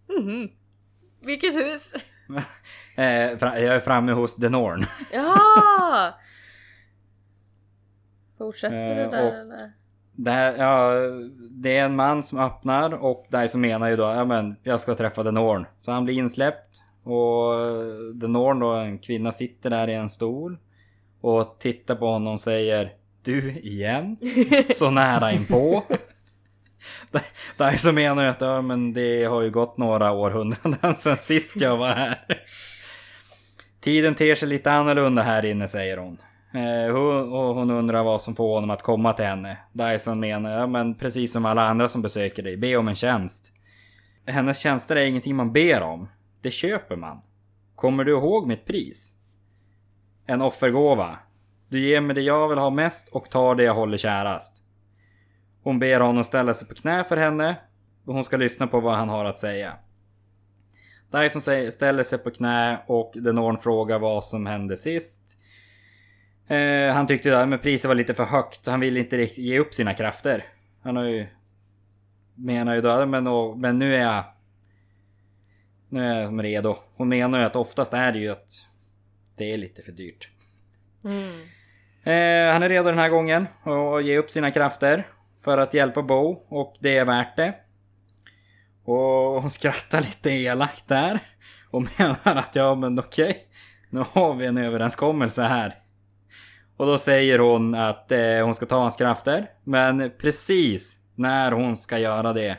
[0.08, 0.48] Mhm.
[1.24, 1.94] Vilket hus?
[2.96, 3.06] Eh,
[3.40, 4.84] jag är framme hos The Norn.
[5.12, 6.14] Ja!
[8.38, 9.72] Fortsätter Eh, det där och- eller?
[10.12, 10.92] Det, här, ja,
[11.50, 14.94] det är en man som öppnar och Dyson menar ju då ja men jag ska
[14.94, 15.66] träffa The Norn.
[15.80, 17.54] Så han blir insläppt och
[18.20, 20.58] The Norn då, en kvinna sitter där i en stol
[21.20, 22.92] och tittar på honom och säger
[23.22, 24.16] Du igen?
[24.74, 25.82] Så nära inpå.
[27.58, 31.76] Dyson menar ju att ja, men det har ju gått några århundraden sedan sist jag
[31.76, 32.24] var här.
[33.80, 36.18] Tiden ter sig lite annorlunda här inne säger hon.
[36.52, 39.58] Eh, hon, och hon undrar vad som får honom att komma till henne.
[39.72, 43.52] Dyson menar, ja men precis som alla andra som besöker dig, be om en tjänst.
[44.26, 46.08] Hennes tjänster är ingenting man ber om.
[46.42, 47.20] Det köper man.
[47.74, 49.14] Kommer du ihåg mitt pris?
[50.26, 51.18] En offergåva.
[51.68, 54.62] Du ger mig det jag vill ha mest och tar det jag håller kärast.
[55.62, 57.56] Hon ber honom ställa sig på knä för henne
[58.04, 59.72] och hon ska lyssna på vad han har att säga.
[61.10, 65.29] Dyson ställer sig på knä och Denorn frågar vad som hände sist.
[66.50, 68.66] Eh, han tyckte att priset var lite för högt.
[68.66, 70.44] Han ville inte riktigt ge upp sina krafter.
[70.82, 71.26] Han har ju...
[72.34, 74.24] Menar ju då, men, och, men nu är jag...
[75.88, 76.76] Nu är jag redo.
[76.96, 78.66] Hon menar ju att oftast är det ju att
[79.36, 80.28] det är lite för dyrt.
[81.04, 81.40] Mm.
[82.02, 85.06] Eh, han är redo den här gången att ge upp sina krafter
[85.44, 87.54] för att hjälpa Bo och det är värt det.
[88.84, 91.18] Och hon skrattar lite elakt där
[91.70, 93.46] och menar att ja men okej,
[93.90, 95.74] nu har vi en överenskommelse här.
[96.80, 101.76] Och då säger hon att eh, hon ska ta hans krafter, men precis när hon
[101.76, 102.58] ska göra det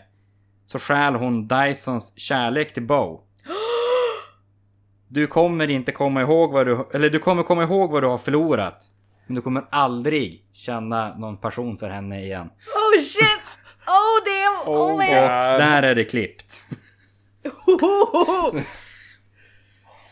[0.67, 3.21] så stjäl hon Dysons kärlek till Bo.
[5.07, 8.17] Du kommer inte komma ihåg vad du, eller du kommer komma ihåg vad du har
[8.17, 8.83] förlorat.
[9.27, 12.47] Men du kommer aldrig känna någon passion för henne igen.
[12.47, 13.41] Oh shit!
[13.87, 14.51] Oh damn!
[14.73, 15.07] Oh, Och man!
[15.07, 16.63] där är det klippt.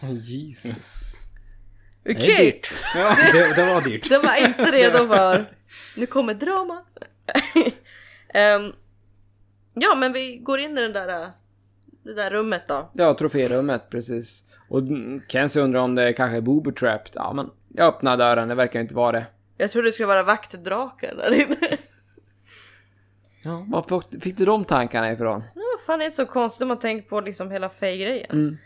[0.27, 1.18] Jesus.
[2.09, 2.61] Okej,
[2.95, 4.09] Ja, det, det var dyrt.
[4.09, 5.45] det var inte redo för.
[5.95, 6.83] Nu kommer drama.
[8.33, 8.71] Ehm,
[9.73, 11.31] ja men vi går in i den där,
[12.03, 12.89] det där rummet då.
[12.93, 14.43] Ja, troférummet precis.
[14.69, 14.81] Och
[15.27, 17.11] Kenzie undrar om det kanske är booby trapped.
[17.15, 19.25] Ja, men jag öppnar dörren, det verkar inte vara det.
[19.57, 21.77] Jag trodde det skulle vara vaktdrakar där inne.
[23.43, 25.39] Ja, var fick, fick du de tankarna ifrån?
[25.53, 28.31] Det var fan inte så konstigt om man tänker på liksom hela Faye-grejen.
[28.31, 28.57] Mm.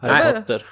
[0.00, 0.32] Harry Nej.
[0.34, 0.66] Potter.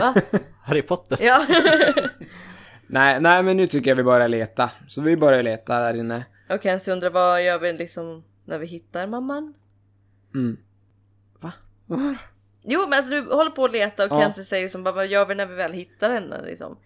[0.00, 0.14] Va?
[0.62, 1.18] Harry Potter.
[1.20, 1.46] Ja.
[2.90, 4.70] Nej, nej, men nu tycker jag vi börjar leta.
[4.86, 6.24] Så vi börjar leta där inne.
[6.50, 9.54] Och Kenzie undrar vad gör vi liksom när vi hittar mamman?
[10.34, 10.56] Mm.
[11.40, 11.52] Va?
[11.86, 12.16] Va?
[12.62, 14.22] Jo men alltså du håller på att leta och Ja.
[14.22, 16.78] Kenzie säger liksom bara vad gör vi när vi väl hittar henne liksom?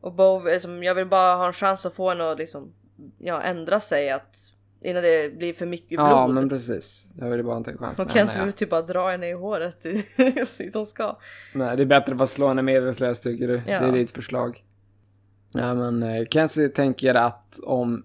[0.00, 2.72] Och Bo liksom, jag vill bara ha en chans att få henne att liksom,
[3.18, 4.36] ja ändra sig att
[4.80, 6.00] innan det blir för mycket blod.
[6.00, 7.06] Ja, men precis.
[7.18, 8.38] Jag ville bara inte en chans med henne.
[8.40, 8.52] vill Ja.
[8.52, 9.86] typ bara dra henne i håret
[10.72, 11.18] som ska.
[11.54, 13.54] Nej, det är bättre att bara slå henne medvetslös tycker du.
[13.66, 13.80] Ja.
[13.80, 14.64] Det är ditt förslag.
[15.52, 18.04] Ja, men eh, Kenzie tänker att om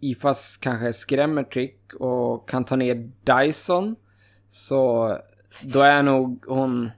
[0.00, 3.96] Ifas kanske skrämmer Trick och kan ta ner Dyson
[4.48, 5.16] så
[5.62, 6.90] då är nog hon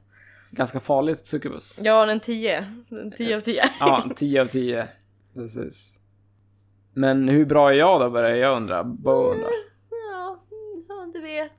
[0.51, 1.81] ganska farligt succubus.
[1.83, 2.67] Ja en 10.
[2.91, 3.63] En 10 av 10.
[3.81, 4.89] Ja, 10 av 10.
[5.35, 5.98] Precis.
[6.99, 8.85] Men hur bra är jag då börjar jag undra.
[8.85, 9.51] Bo undrar.
[9.91, 10.45] Ja,
[10.89, 11.53] ja, du vet.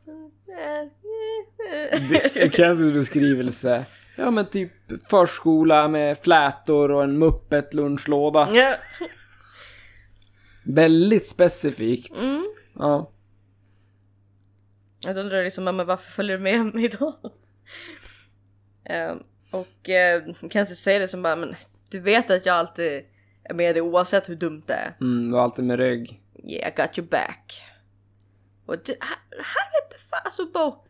[2.09, 3.85] Det är Kenzies beskrivelse.
[4.15, 4.71] Ja men typ
[5.09, 8.49] förskola med flätor och en muppet lunchlåda.
[8.53, 8.75] Ja.
[10.63, 12.19] Väldigt specifikt.
[12.21, 12.53] Mm.
[12.75, 13.11] Ja.
[14.99, 17.19] Jag undrar liksom, men varför följer du med mig då?
[18.85, 19.17] Ehm,
[19.51, 21.55] och uh, Kenzie säger det som bara, men
[21.89, 23.03] du vet att jag alltid
[23.53, 24.97] med dig oavsett hur dumt det är.
[25.01, 26.21] Mm, det var alltid med rygg.
[26.43, 27.63] Yeah, I got your back.
[28.65, 30.85] Och du, här, här är det fan, alltså Bo.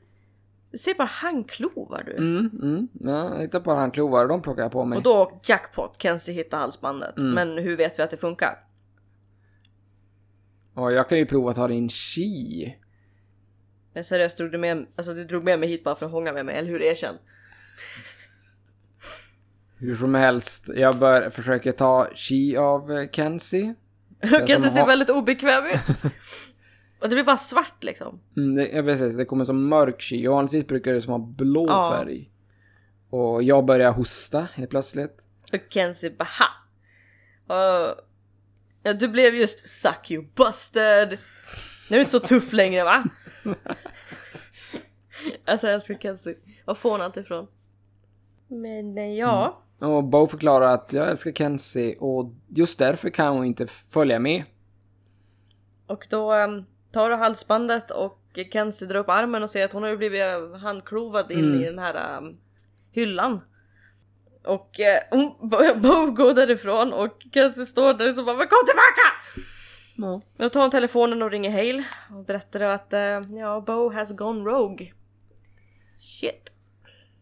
[0.71, 2.11] Du ser bara handklovar du.
[2.17, 2.87] Mm, mm.
[2.93, 4.97] Ja, jag hittar på handklovar och de plockar jag på mig.
[4.97, 7.17] Och då jackpot, Kenzie hittar halsbandet.
[7.17, 7.31] Mm.
[7.31, 8.65] Men hur vet vi att det funkar?
[10.73, 12.75] Och jag kan ju prova att ta din chi.
[13.93, 16.33] Men seriöst, drog du med, alltså, du drog med mig hit bara för att hångla
[16.33, 16.81] med mig, eller hur?
[16.81, 17.15] Erkänn.
[19.79, 23.75] Hur som helst, jag bör försöka ta chi av eh, Kenzie.
[24.47, 25.97] Kenzie ser har- väldigt obekväm ut.
[27.01, 28.19] Och det blir bara svart liksom.
[28.37, 30.27] Mm, det, ja, precis, det kommer som mörk chi.
[30.27, 31.91] Vanligtvis brukar det som ha blå Ja.
[31.97, 32.29] färg.
[33.09, 35.25] Och jag börjar hosta helt plötsligt.
[35.53, 36.47] Och Kenzie bara ha!
[37.55, 37.95] Och,
[38.83, 41.09] ja, du blev just suck you busted!
[41.89, 43.03] Nu är du inte så tuff längre va?
[45.45, 46.35] alltså jag älskar Kenzie.
[46.65, 47.47] Var får hon allt ifrån?
[48.47, 49.61] Men eh, ja.
[49.79, 54.43] Och Bo förklarar att jag älskar Kenzie och just därför kan hon inte följa med.
[55.87, 58.19] Och då um, tar du halsbandet och
[58.53, 60.21] Kenzie drar upp armen och ser att hon har ju blivit
[60.61, 61.61] handklovad in Mm.
[61.61, 62.37] i den här um,
[62.91, 63.41] hyllan.
[64.45, 65.49] Och eh, hon
[65.81, 69.35] Bo- går därifrån och Kenzie står där och så bara "Men kom tillbaka!
[70.37, 72.99] Men då tar hon telefonen och ringer Hale och berättar att eh,
[73.39, 74.93] ja, Bo has gone rogue.
[75.97, 76.51] Shit.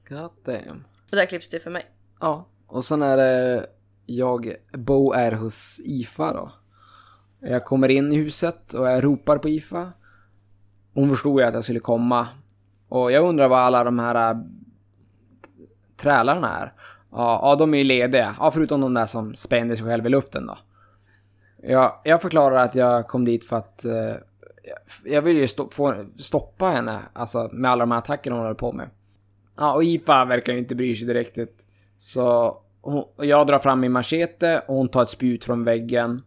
[0.09, 0.83] God damn.
[1.11, 1.85] Och där klipps det för mig.
[2.19, 3.65] Ja, och sen är det
[4.05, 6.51] jag, Bo är hos IFA då.
[7.39, 9.91] Jag kommer in i huset och jag ropar på IFA.
[10.93, 12.27] Hon förstod ju att jag skulle komma.
[12.89, 14.37] Och jag undrar vad alla de här äh,
[15.97, 16.73] trälarna är.
[17.11, 18.35] Ja, ja, de är ju lediga.
[18.39, 20.57] Ja, förutom de där som spänner sig själva i luften då.
[21.61, 24.15] Jag, jag förklarar att jag kom dit för att eh,
[25.03, 28.55] jag vill ju stå, få, stoppa henne, alltså med alla de här attackerna hon håller
[28.55, 28.89] på med.
[29.55, 31.66] Ja, och IFA verkar ju inte bry sig direkt.
[31.99, 36.21] Så hon, och jag drar fram min machete och hon tar ett spjut från väggen.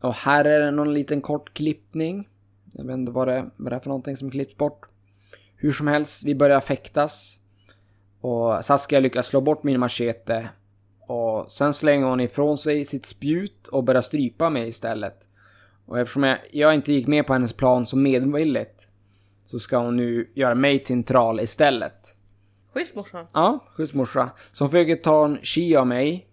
[0.00, 2.28] Och här är det någon liten kort klippning.
[2.72, 4.86] Jag vet inte vad det, vad det är för någonting som klipps bort.
[5.56, 7.40] Hur som helst, vi börjar fäktas.
[8.20, 10.48] Och Saskia lyckas slå bort min machete.
[11.00, 15.28] Och sen slänger hon ifrån sig sitt spjut och börjar strypa mig istället.
[15.86, 18.88] Och eftersom jag, jag inte gick med på hennes plan så medvilligt
[19.44, 22.15] så ska hon nu göra mig till en tral istället.
[22.76, 23.26] Schysst morsa.
[23.32, 24.30] Ja, schysst morsa.
[24.52, 26.26] Som försöker ta en chi av mig.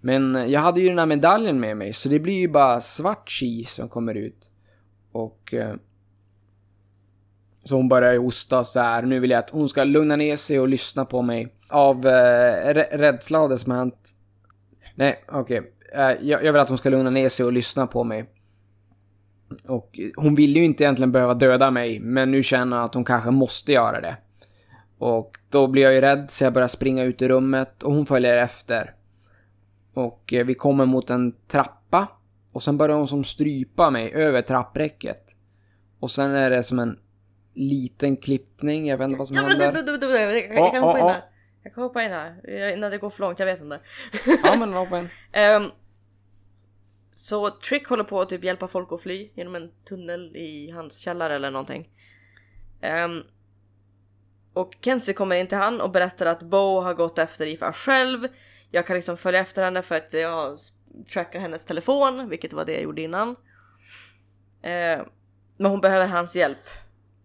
[0.00, 3.30] Men jag hade ju den här medaljen med mig så det blir ju bara svart
[3.30, 4.50] chi som kommer ut.
[5.12, 5.54] Och...
[5.54, 5.74] Eh,
[7.64, 9.02] så hon börjar hosta så här.
[9.02, 11.54] Nu vill jag att hon ska lugna ner sig och lyssna på mig.
[11.68, 14.14] Av eh, rädsla av det som har hänt.
[14.94, 15.72] Nej, okej.
[15.94, 18.24] Eh, jag, jag vill att hon ska lugna ner sig och lyssna på mig.
[19.66, 23.04] Och hon ville ju inte egentligen behöva döda mig, men nu känner hon att hon
[23.04, 24.16] kanske måste göra det.
[24.98, 28.06] Och då blir jag ju rädd så jag börjar springa ut i rummet och hon
[28.06, 28.94] följer efter.
[29.94, 32.08] Och eh, vi kommer mot en trappa.
[32.52, 35.36] Och sen börjar hon som strypa mig över trappräcket.
[36.00, 36.98] Och sen är det som en
[37.54, 39.64] liten klippning, jag vet inte vad som händer.
[40.54, 41.24] jag, kan- hoppa in här.
[41.62, 42.50] Jag kan hoppa in här.
[42.72, 43.80] Innan det går för långt, jag vet inte.
[44.44, 45.08] Ja men hoppa in.
[45.32, 45.70] Ehm,
[47.14, 50.98] så Trick håller på att typ hjälpa folk att fly genom en tunnel i hans
[50.98, 51.88] källare eller någonting.
[52.80, 53.22] Ehm,
[54.54, 58.28] och Kenzie kommer in till han och berättar att Bo har gått efter Ifa själv.
[58.70, 60.58] Jag kan liksom följa efter henne för att jag
[61.12, 63.28] trackar hennes telefon, vilket var det jag gjorde innan.
[64.62, 65.02] Eh,
[65.56, 66.68] men hon behöver hans hjälp.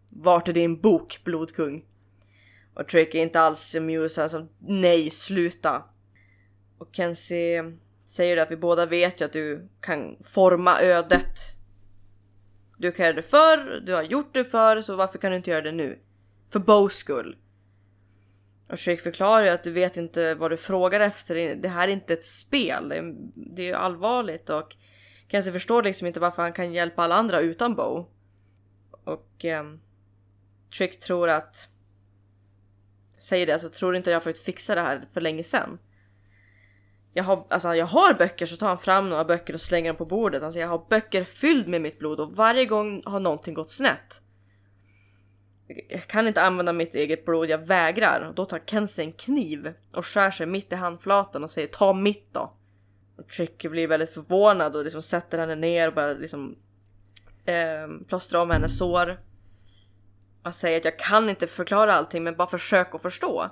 [0.10, 1.86] Vart är din bok, blodkung?
[2.74, 5.84] Och Trick är inte alls amused, som nej, sluta.
[6.78, 7.78] Och Kenzie
[8.08, 11.36] säger att vi båda vet ju att du kan forma ödet.
[12.78, 15.52] Du kan göra det förr, du har gjort det förr, så varför kan du inte
[15.52, 16.00] göra det nu?
[16.50, 17.38] För Bows skull.
[18.70, 21.56] Och Shake förklarar ju att du vet inte vad du frågar efter.
[21.56, 22.90] Det här är inte ett spel.
[23.36, 24.76] Det är, ju allvarligt och
[25.28, 28.10] Kenzie förstår liksom inte varför han kan hjälpa alla andra utan Bow.
[29.04, 29.64] Och eh,
[30.78, 31.68] Trick tror att
[33.20, 35.80] säger det, alltså tror du inte jag har försökt fixa det här för länge sedan?
[37.14, 39.98] Jag har, alltså jag har böcker så tar han fram några böcker och slänger dem
[39.98, 40.44] på bordet.
[40.44, 44.22] Alltså jag har böcker fylld med mitt blod och varje gång har någonting gått snett.
[45.90, 48.22] Jag kan inte använda mitt eget blod, jag vägrar.
[48.22, 51.94] Och då tar Kenzie en kniv och skär sig mitt i handflatan och säger ta
[51.94, 52.54] mitt då.
[53.18, 56.56] Och Tricky blir väldigt förvånad och liksom sätter henne ner och börjar liksom
[57.46, 59.20] eh, plåstra om hennes sår.
[60.44, 63.50] Och säger att jag kan inte förklara allting men bara försök att förstå.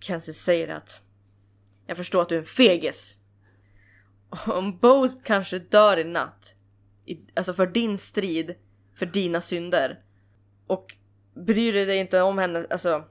[0.00, 1.00] Kenzie säger att
[1.86, 3.18] jag förstår att du är en fegis.
[4.46, 6.54] Om Bo kanske dör i natt,
[7.04, 8.54] i, alltså för din strid,
[8.94, 9.98] för dina synder.
[10.68, 10.96] Och
[11.34, 13.04] bryr du dig inte om henne, alltså.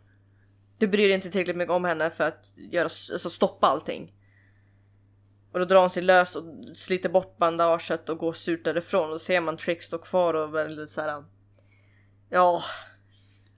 [0.77, 4.13] Du bryr dig inte tillräckligt mycket om henne för att göra, alltså stoppa allting.
[5.51, 6.43] Och då drar hon sig lös och
[6.77, 9.03] sliter bort bandaget och går surt därifrån.
[9.03, 11.23] Och då ser man Trick stå kvar och väldigt såhär.
[12.29, 12.63] Ja,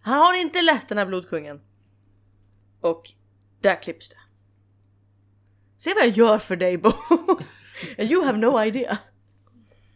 [0.02, 1.62] han har inte lätt den här blodkungen.
[2.82, 3.12] Och
[3.62, 4.16] där klipps det.
[5.78, 6.92] Se vad jag gör för dig Bo!
[7.98, 8.98] you have no idea.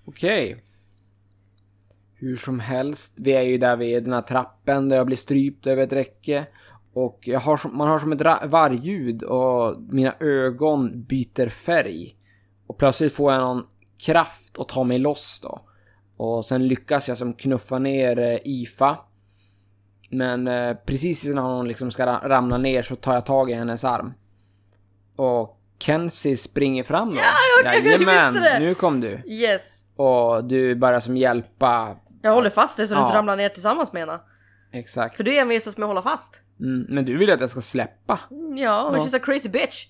[0.05, 0.63] Okej.
[2.23, 5.67] Hur som helst, vi är ju där vid den här trappen där jag blir strypt
[5.67, 6.45] över ett räcke.
[6.93, 8.21] Och jag har som, man har som ett
[8.51, 12.15] vargljud och mina ögon byter färg.
[12.67, 13.65] Och plötsligt får jag någon
[13.97, 15.61] kraft att ta mig loss då.
[16.17, 18.97] Och sen lyckas jag som knuffa ner eh, Ifa.
[20.09, 23.53] Men eh, precis när hon liksom ska ra- ramla ner så tar jag tag i
[23.53, 24.13] hennes arm.
[25.15, 27.15] Och Kenzie springer fram då.
[27.65, 28.59] jag- jag Jajamän, visste det.
[28.59, 29.21] nu kom du.
[29.25, 29.79] Yes.
[29.95, 31.95] Och du börjar som hjälpa.
[32.23, 33.05] Jag håller fast dig så du Ja.
[33.07, 34.19] inte ramlar ner tillsammans med henne.
[34.71, 35.17] Exakt.
[35.17, 36.41] För du envisas med att hålla fast.
[36.59, 38.19] Mm, men du vill att jag ska släppa.
[38.29, 38.35] Ja,
[38.91, 39.07] men Ja.
[39.07, 39.85] she's a crazy bitch.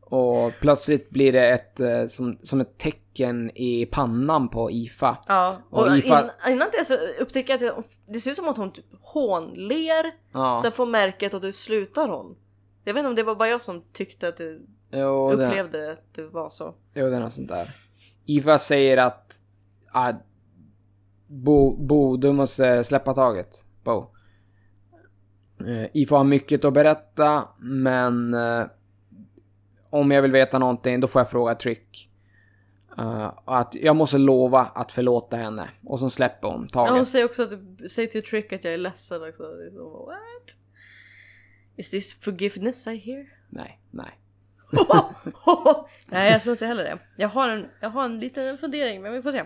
[0.00, 5.18] Och plötsligt blir det ett, eh, som, som ett tecken i pannan på Ifa.
[5.26, 7.76] Ja, och, Och Ifa- in, innan det så upptäcker jag att
[8.06, 10.12] det, det ser ut som att hon typ hånler.
[10.32, 12.36] Ja, Sen får märket och du slutar hon.
[12.84, 14.58] Jag vet inte om det var bara jag som tyckte att det
[14.92, 16.74] Jo, det, upplevde att det var så.
[16.94, 17.68] jo, det är något sånt där.
[18.26, 19.38] Ifa säger att...
[19.92, 20.16] att
[21.26, 23.64] Bo, Bo, du måste släppa taget.
[23.84, 24.10] Bo.
[25.66, 28.34] Eh, Ifa har mycket att berätta, men...
[28.34, 28.66] eh,
[29.90, 32.04] om jag vill veta någonting, då får jag fråga Trick.
[33.44, 35.70] Och att jag måste lova att förlåta henne.
[35.84, 37.08] Och så släpper hon Ja, hon taget.
[37.08, 39.42] säger också att säg till Trick att jag är ledsen också.
[40.06, 40.56] What?
[41.76, 43.26] Is this forgiveness I hear?
[43.48, 44.10] Nej, nej.
[46.06, 46.98] Nej jag tror inte heller det.
[47.16, 49.44] Jag har en, jag har en liten fundering men vi får se.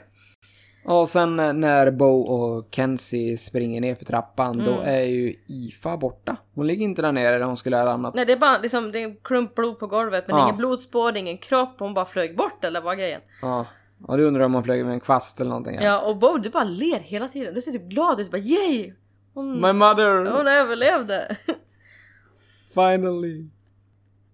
[0.84, 4.88] Och sen eh, när Bo och Kenzie springer ner för trappan, då Mm.
[4.88, 6.36] är ju Ifa borta.
[6.54, 8.14] Hon ligger inte där nere där hon skulle ha ramlat.
[8.14, 10.42] Nej det är bara liksom, det är klump blod på golvet men Ja.
[10.44, 13.20] ingen blodspår, ingen kropp, hon bara flög bort eller vad grejen?
[13.42, 13.66] Ja.
[14.06, 15.74] Och du undrar om hon flög med en kvast eller någonting.
[15.80, 18.92] Ja, och Bo du bara ler hela tiden, du ser typ glad ut, bara yay!
[19.34, 20.36] Hon, My mother!
[20.36, 21.36] hon överlevde!
[22.74, 23.46] Finally!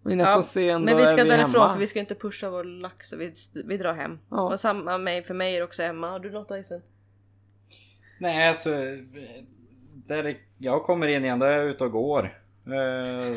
[0.02, 1.72] Och i nästa Ja, scen Men vi ska vi därifrån hemma.
[1.72, 3.32] för vi ska inte pusha vår lax så vi,
[3.64, 4.18] vi drar hem.
[4.30, 4.52] Ja.
[4.52, 6.10] Och samma med, för mig är det också hemma.
[6.10, 6.80] Har du något Dyson?
[8.18, 8.70] Nej alltså...
[10.06, 12.30] Där jag kommer in igen, då är jag ute och går.
[12.68, 12.72] Eh,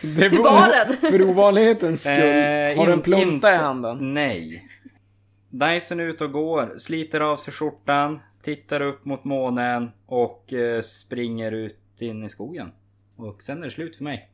[0.00, 0.96] Det är Till baren!
[1.00, 2.12] För ovanlighetens skull.
[2.14, 4.14] Eh, har du en plunta inte- i handen?
[4.14, 4.66] Nej.
[5.50, 10.82] Dyson är ute och går, sliter av sig skjortan, tittar upp mot månen och eh,
[10.82, 12.72] springer ut in i skogen.
[13.16, 14.30] Och sen är det slut för mig.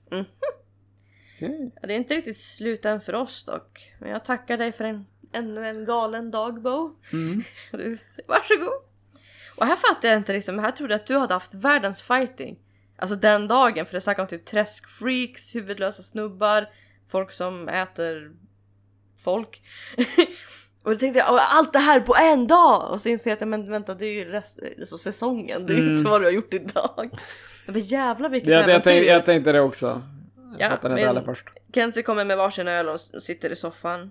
[1.40, 3.92] Ja, det är inte riktigt slut än för oss dock.
[3.98, 6.96] Men jag tackar dig för en, ännu en galen dag Bo.
[7.12, 7.42] Mm.
[7.72, 8.82] Du, varsågod!
[9.56, 12.58] Och här fattar jag inte liksom, här trodde jag att du hade haft världens fighting.
[12.96, 16.68] Alltså den dagen, för det snackar om typ träskfreaks, huvudlösa snubbar,
[17.08, 18.32] folk som äter
[19.24, 19.62] folk.
[20.82, 22.90] och då tänkte jag, "Åh, allt det här på en dag!
[22.90, 25.78] Och så inser jag att, men vänta det är ju rest, alltså säsongen, det är
[25.78, 25.96] Mm.
[25.96, 27.18] inte vad du har gjort idag.
[27.66, 28.90] Men jävlar vilket Jag, jag, äventyr!
[28.90, 30.02] tänkte, jag tänkte det också.
[30.58, 31.48] Jag Ja, men- inte alla först.
[31.74, 34.10] Kenzie kommer med varsin öl och sitter i soffan.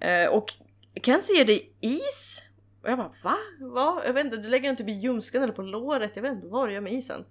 [0.00, 0.52] Eh, och
[1.02, 2.42] Kenzie ger dig is.
[2.82, 3.36] Och jag bara va?
[3.60, 4.02] va?
[4.06, 6.10] Jag vet inte, du lägger den typ i ljumsken eller på låret.
[6.14, 7.24] Jag vet inte vad du gör med isen.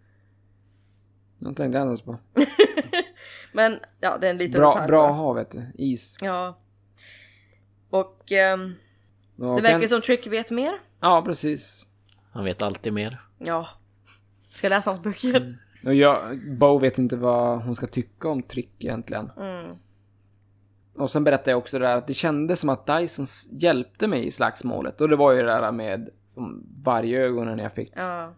[1.40, 2.18] Jag tänkte jag ens på.
[3.54, 5.64] Men ja, det är en liten Bra, detalj bra att ha vet du.
[5.78, 6.18] Is.
[6.22, 6.58] Ja.
[7.90, 8.76] Och ehm,
[9.38, 10.80] Och det verkar Ken- som Trick vet mer.
[11.00, 11.88] Ja, precis.
[12.32, 13.22] Han vet alltid mer.
[13.38, 13.68] Ja.
[14.56, 15.54] Ska jag läsa hans böcker?
[15.86, 19.32] Och jag, Bo vet inte vad hon ska tycka om Trick egentligen.
[19.38, 19.76] Mm.
[20.96, 24.26] Och sen berättade jag också det där att det kändes som att Dyson hjälpte mig
[24.28, 25.02] i slagsmålet.
[25.02, 27.94] Och det var ju det där med som vargögonen jag fick.
[27.96, 28.34] Ja.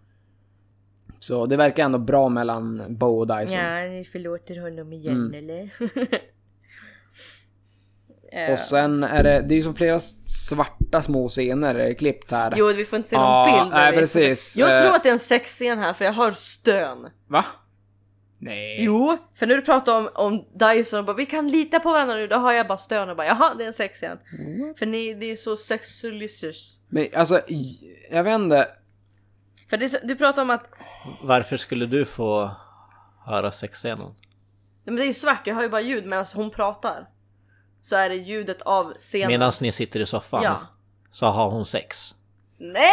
[1.19, 3.57] Så det verkar ändå bra mellan Bo och Dyson.
[3.59, 5.33] ja, ni förlåter honom igen Mm.
[5.33, 5.69] eller?
[8.31, 12.53] Eh, Och sen är det, det är ju som flera svarta små scener klippt här.
[12.55, 13.73] Jo, vi får inte se någon Ja, bild.
[13.73, 14.57] nej, precis.
[14.57, 14.81] Jag Eh.
[14.81, 17.09] tror att det är en sexscen här för jag hör stön.
[17.27, 17.45] Va?
[18.43, 18.83] Nej.
[18.83, 22.15] Jo, för när du pratar om, om Dyson och bara vi kan lita på varandra
[22.15, 24.17] nu, då har jag bara stön och bara jaha det är en sexscen.
[24.79, 26.79] För ni, det är så sexualicious.
[26.89, 27.41] Men alltså,
[28.11, 28.67] jag vet inte.
[29.69, 30.63] För det du pratar om att,
[31.23, 32.51] Varför skulle du få
[33.25, 34.07] höra sexscenen?
[34.07, 34.15] nej,
[34.85, 37.07] men det är ju svart, jag hör ju bara ljud medan hon pratar.
[37.81, 39.27] Så är det ljudet av scenen.
[39.27, 40.57] Medan ni sitter i soffan Ja.
[41.11, 42.13] så har hon sex.
[42.57, 42.91] Nej!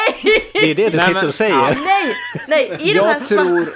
[0.53, 1.57] Det är det du Nej, sitter men- och säger.
[1.85, 2.15] nej!
[2.49, 2.91] Nej!
[2.91, 3.69] I de här Jag tror...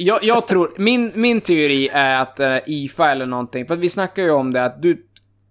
[0.00, 3.90] Jag, jag tror, min, min teori är att uh, IFA eller någonting, för att vi
[3.90, 5.06] snackar ju om det att du,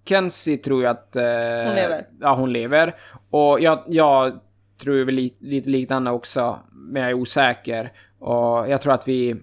[0.05, 1.15] Kenzie tror ju att...
[1.15, 1.21] eh,
[1.65, 2.05] Hon lever.
[2.21, 2.95] Ja, hon lever.
[3.29, 4.39] Och jag, jag
[4.81, 7.91] tror ju väl li, lite liknande också, men jag är osäker.
[8.19, 9.35] Och jag tror att vi...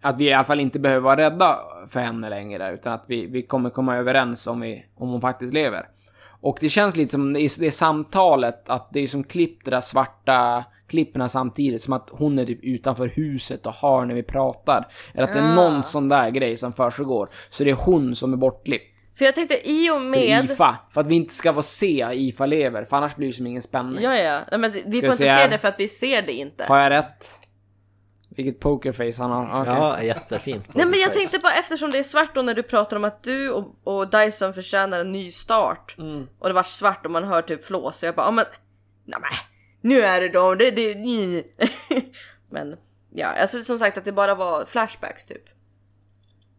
[0.00, 1.58] Att vi i alla fall inte behöver vara rädda
[1.88, 5.54] för henne längre, utan att vi, vi kommer komma överens om, vi, om hon faktiskt
[5.54, 5.88] lever.
[6.40, 9.80] Och det känns lite som i det samtalet, att det är som klippt det där
[9.80, 14.88] svarta klipperna samtidigt, som att hon är typ utanför huset och hör när vi pratar.
[15.14, 17.30] Eller att det är någon sån där grej som försiggår.
[17.50, 18.86] Så det är hon som är bortklippt.
[19.18, 20.44] För jag tänkte i och Så med...
[20.44, 20.76] IFA.
[20.90, 23.62] För att vi inte ska få se IFA lever, för annars blir det som ingen
[23.62, 24.02] spänning.
[24.02, 24.40] Ja, ja.
[24.50, 26.64] Nej, men vi får inte se det för att vi ser det inte.
[26.64, 27.39] Har jag rätt?
[28.36, 29.62] Vilket pokerface han har.
[29.62, 29.74] Okej.
[29.74, 30.74] Ja, jättefint.
[30.74, 33.22] Nej men jag tänkte bara eftersom det är svart då när du pratar om att
[33.22, 35.94] du och, och Dyson förtjänar en ny start.
[35.98, 36.26] Mm.
[36.38, 37.98] Och det var svart och man hör typ flås.
[37.98, 38.44] Så jag bara, ja men...
[39.04, 39.30] Nej men,
[39.80, 41.44] nu är det då, det, det, ni.
[42.50, 42.76] Men
[43.14, 45.44] ja, alltså som sagt att det bara var flashbacks typ.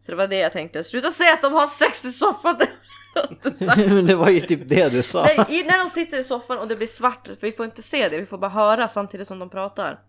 [0.00, 0.84] Så det var det jag tänkte.
[0.84, 2.56] Sluta säga att de har sex i soffan!
[3.76, 5.22] Men det var ju typ det du sa.
[5.22, 7.82] Nej, i, när de sitter i soffan och det blir svart, för vi får inte
[7.82, 10.00] se det, vi får bara höra samtidigt som de pratar.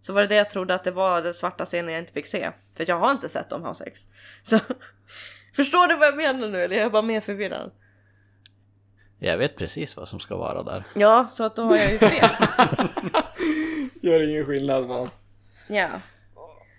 [0.00, 2.26] Så var det det jag trodde att det var den svarta scenen jag inte fick
[2.26, 2.52] se.
[2.76, 4.00] För jag har inte sett dem ha sex.
[4.42, 4.58] Så,
[5.56, 7.70] förstår du vad jag menar nu eller jag är bara mer förvirrad?
[9.18, 10.84] Jag vet precis vad som ska vara där.
[10.94, 12.30] Ja, så att då har jag ju fel.
[14.02, 15.08] Gör ingen skillnad va?
[15.68, 16.00] ja.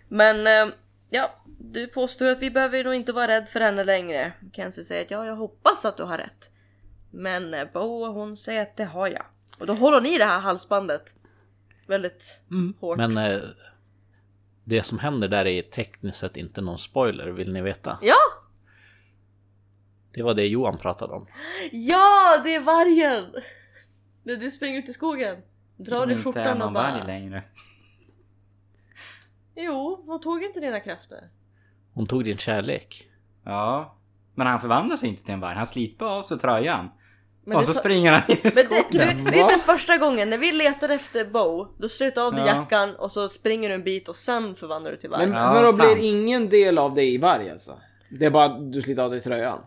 [0.08, 0.76] Men eh,
[1.10, 4.34] Ja, du påstår att vi behöver nog inte vara rädd för henne längre.
[4.54, 6.50] Kenzie säger att ja, jag hoppas att du har rätt.
[7.12, 9.26] Men eh, Bo hon säger att det har jag.
[9.60, 11.14] Och då håller ni det här halsbandet.
[11.90, 12.42] Väldigt
[12.80, 12.98] hårt.
[12.98, 13.40] Men eh,
[14.64, 17.98] det som händer där är tekniskt sett inte någon spoiler, vill ni veta?
[18.02, 18.18] Ja!
[20.14, 21.28] Det var det Johan pratade om.
[21.72, 23.44] Ja, det är vargen!
[24.24, 25.42] När du springer ut i skogen.
[25.78, 27.08] Drar Som i inte är skjortan och någon varg bara...
[27.08, 27.44] längre.
[29.56, 31.30] Jo, hon tog inte dina krafter.
[31.94, 33.10] Hon tog din kärlek.
[33.44, 33.98] Ja.
[34.36, 35.56] Men han förvandlar sig inte till en varg.
[35.56, 36.90] Han sliter av sig tröjan.
[37.46, 39.24] Men och det så ta- springer han in i Men det, skogen.
[39.24, 40.30] du, det är inte första gången.
[40.30, 42.56] När vi letar efter Bo, då slutar av dig Ja.
[42.56, 45.28] jackan och så springer du en bit och sen förvandlar du till varg.
[45.28, 45.96] Men, Ja, men då sant.
[45.98, 47.80] blir ingen del av dig varg alltså?
[48.10, 49.60] Det är bara att du sliter av dig tröjan?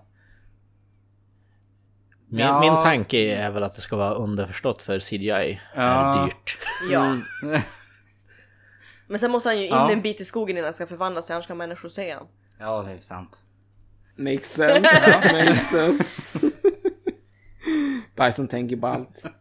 [2.29, 2.61] Min, Ja.
[2.61, 6.25] min tanke är väl att det ska vara underförstått för CGI är Ja.
[6.27, 6.59] dyrt.
[6.91, 7.17] Ja.
[9.07, 9.91] Men sen måste han ju in Ja.
[9.93, 12.27] en bit i skogen innan han ska förvandla sig, annars kan människor se han.
[12.59, 13.37] ja, det är sant.
[14.17, 14.81] Makes sense.
[15.33, 16.39] Makes sense.
[18.15, 19.25] Dyson tänker på allt.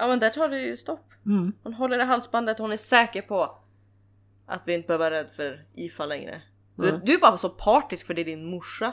[0.00, 1.12] Ja men där tar det ju stopp.
[1.26, 1.52] Mm.
[1.62, 3.58] Hon håller i halsbandet, hon är säker på
[4.46, 6.42] att vi inte behöver vara rädd för IFA längre.
[6.74, 8.92] Du, du är bara så partisk för det är din morsa.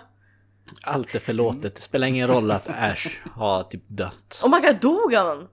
[0.84, 1.76] Allt är förlåtet.
[1.76, 4.42] Det spelar ingen roll att Ash har typ dött.
[4.44, 5.48] Oh my god, dog han?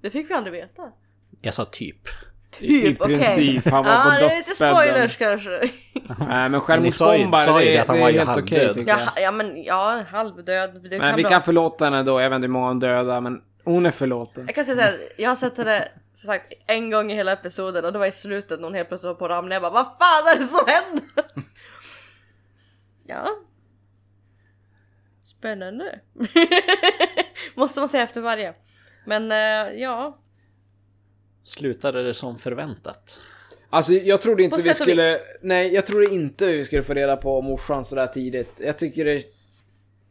[0.00, 0.92] Det fick vi aldrig veta.
[1.40, 2.08] Jag sa typ.
[2.52, 4.76] Typ, I princip, han var Ja, på det är lite dödsbädden.
[4.76, 5.70] spoilers kanske.
[6.28, 9.24] Nej men självmordsbombare, det, det är helt okej tycker Ja, jag.
[9.24, 10.74] ja men ja, halvdöd.
[10.74, 11.30] Det Men kan vi bra.
[11.30, 14.44] kan förlåta henne då, jag vet inte hur många hon dödar men hon är förlåten.
[14.46, 17.84] Jag kan säga såhär, jag har sett henne som sagt en gång i hela episoden
[17.84, 19.54] och det var i slutet när hon helt plötsligt var på att ramla.
[19.54, 21.24] Jag bara vad fan är det som händer?
[23.06, 23.28] ja.
[25.24, 26.00] Spännande.
[27.54, 28.54] Måste man säga efter varje.
[29.06, 30.18] Men eh, ja.
[31.44, 33.22] Slutade det som förväntat?
[33.70, 35.18] Alltså jag trodde inte På vi skulle...
[35.40, 38.52] Nej, jag trodde inte vi skulle få reda på morsan sådär tidigt.
[38.58, 39.22] Jag tycker det...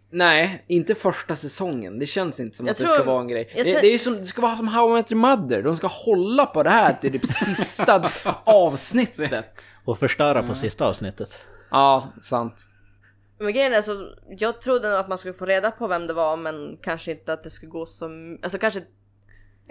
[0.10, 2.00] Nej, inte första säsongen.
[2.00, 3.52] Det känns inte som Jag att det tror- ska vara en grej.
[3.56, 5.64] Det, det, är som, det ska vara som How I Met Your Mother.
[5.64, 8.10] De ska hålla på det här till typ sista
[8.44, 9.62] avsnittet.
[9.86, 11.40] Och förstöra på sista avsnittet.
[11.72, 12.54] Ja, sant.
[13.40, 16.14] Men grejen är så, jag trodde nog att man skulle få reda på vem det
[16.14, 18.82] var men kanske inte att det skulle gå som, alltså kanske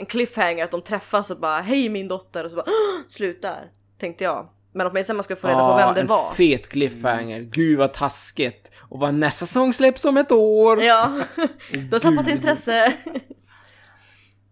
[0.01, 2.67] en cliffhanger att de träffas och bara hej min dotter och så bara
[3.09, 3.71] slutar.
[3.99, 4.49] Tänkte jag.
[4.73, 6.35] Men åtminstone man skulle få reda på vem det en var.
[6.35, 7.41] fet cliffhanger.
[7.41, 8.71] Gud vad taskigt.
[8.79, 10.83] Och vad nästa säsong släpps om ett år.
[10.83, 11.21] Ja,
[11.73, 12.93] du har tappat intresse.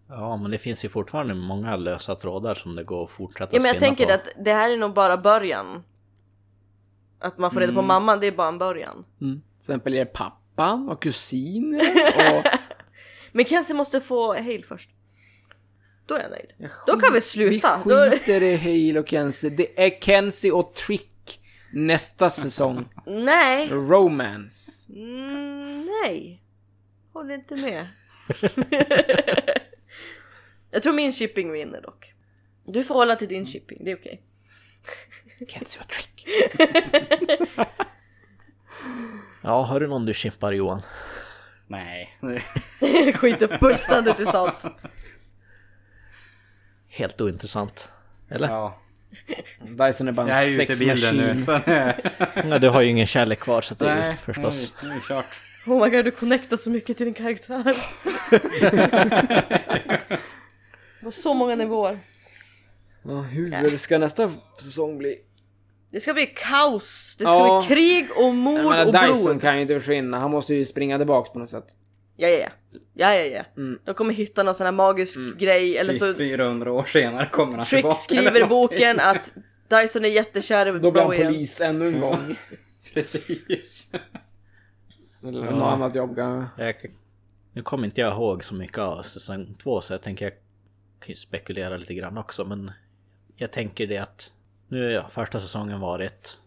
[0.09, 3.61] Ja, men det finns ju fortfarande många lösa trådar som det går att fortsätta Ja
[3.63, 4.13] men jag spinna tänker på.
[4.13, 5.83] att det här är nog bara början.
[7.21, 9.05] Att man får reda på mamman, det är bara en början.
[9.19, 11.81] Till exempel är det pappan och kusiner
[12.39, 12.45] och...
[13.33, 14.91] Men Kenzie måste få Hale först.
[16.09, 16.53] Då är jag nöjd.
[16.57, 17.83] Jag Då kan vi sluta.
[17.87, 19.51] Vi skiter i Hale och Kenzie.
[19.51, 21.41] Det är Kenzie och Trick
[21.73, 22.89] nästa säsong.
[23.07, 23.69] Nej!
[23.69, 24.93] Romance.
[24.93, 26.43] Mm, nej.
[27.13, 27.87] Håller inte med.
[30.71, 32.15] jag tror min shipping vinner dock.
[32.67, 34.23] Du får hålla till din shipping, det är okej.
[35.49, 36.29] Kenzie och Trick.
[39.43, 40.83] ja, har du någon du chippar Johan?
[41.67, 42.19] Nej.
[43.15, 44.63] Skiter fullständigt i sånt.
[46.99, 47.89] Helt ointressant.
[48.31, 48.49] Eller?
[48.49, 48.79] Ja.
[49.61, 51.17] Dyson är bara Jag är en ute i bilden
[52.45, 52.59] nu.
[52.59, 54.73] du har ju ingen kärlek kvar så det är ju nej, förstås.
[54.83, 55.25] Nu, är det kört.
[55.67, 57.77] Oh my god, du connectar så mycket till din karaktär.
[61.03, 62.01] På så många nivåer.
[63.03, 64.31] Ja, hur ska nästa
[64.63, 65.17] säsong bli?
[65.91, 67.65] Det ska bli kaos, det ska Ja.
[67.69, 69.41] bli krig och mord Jag och menar, Dyson blod.
[69.41, 70.19] kan ju inte försvinna.
[70.19, 71.67] Han måste ju springa tillbaka på något sätt.
[72.17, 72.49] Ja, ja, ja.
[72.95, 73.43] Ja, ja, ja.
[73.57, 73.79] Mm.
[73.85, 77.67] De kommer hitta någon sån här magisk grej eller så 400 år senare kommer han
[77.67, 77.95] Trick tillbaka.
[77.95, 79.33] skriver i boken att
[79.69, 82.37] Dyson är jättekär i Då blir han polis ännu en gång.
[82.95, 83.91] Precis.
[85.23, 85.51] Eller Ja.
[85.51, 86.65] något annat jobb kanske.
[86.65, 86.75] Jag,
[87.53, 90.33] nu kommer inte jag ihåg så mycket av säsong två så jag tänker jag
[91.01, 92.71] kan ju spekulera lite grann också men
[93.37, 94.33] jag tänker det att
[94.69, 96.41] nu har första säsongen varit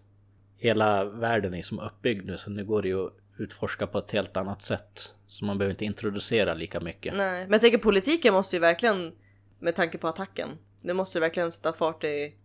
[0.57, 4.11] hela världen är som uppbyggd nu så nu går det ju att utforska på ett
[4.11, 5.15] helt annat sätt.
[5.27, 7.13] Så man behöver inte introducera lika mycket.
[7.15, 9.13] Nej, men jag tänker politiken måste ju verkligen
[9.59, 10.49] med tanke på attacken.
[10.81, 12.35] Det måste ju verkligen sätta fart i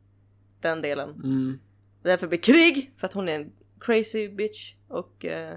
[0.61, 1.11] den delen.
[1.11, 1.61] Mm.
[2.03, 5.55] Därför blir krig för att hon är en crazy bitch och eh,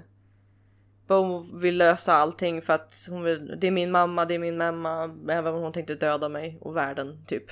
[1.06, 4.56] Bo vill lösa allting för att hon vill, det är min mamma, det är min
[4.56, 7.44] mamma, även om hon tänkte döda mig och världen typ.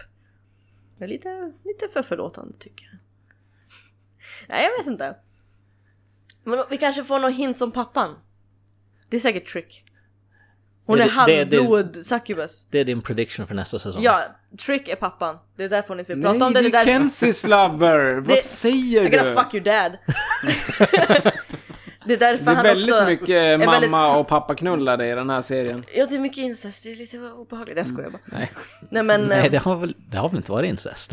[0.98, 2.98] Det är lite, lite för förlåtande tycker jag.
[4.48, 5.16] Nej jag vet inte.
[6.48, 8.14] Men vi kanske får någon hint om pappan.
[9.10, 9.84] Det är säkert trick.
[10.86, 12.66] Hon Det- är halvblod succubus.
[12.70, 14.02] Det är din prediction för nästa säsong.
[14.02, 14.22] Ja,
[14.66, 15.38] Trick är pappan.
[15.56, 16.60] Det är därför hon inte vill prata Nej, om det.
[16.62, 16.84] det Det är.
[16.84, 18.14] Kenzies lover!
[18.20, 19.16] Vad säger I'm du?
[19.18, 19.92] gonna fuck your dad.
[22.08, 23.04] det är därför Det är han väldigt också...
[23.06, 25.84] mycket är mamma väldigt- och pappa knullade i den här serien.
[25.94, 26.82] Ja, det är mycket incest.
[26.82, 27.76] Det är lite obehagligt.
[27.78, 28.20] Jag skojar bara.
[28.24, 28.50] Nej,
[28.90, 29.20] Nej men...
[29.26, 31.12] Nej, eh, det har väl, det har väl inte varit incest?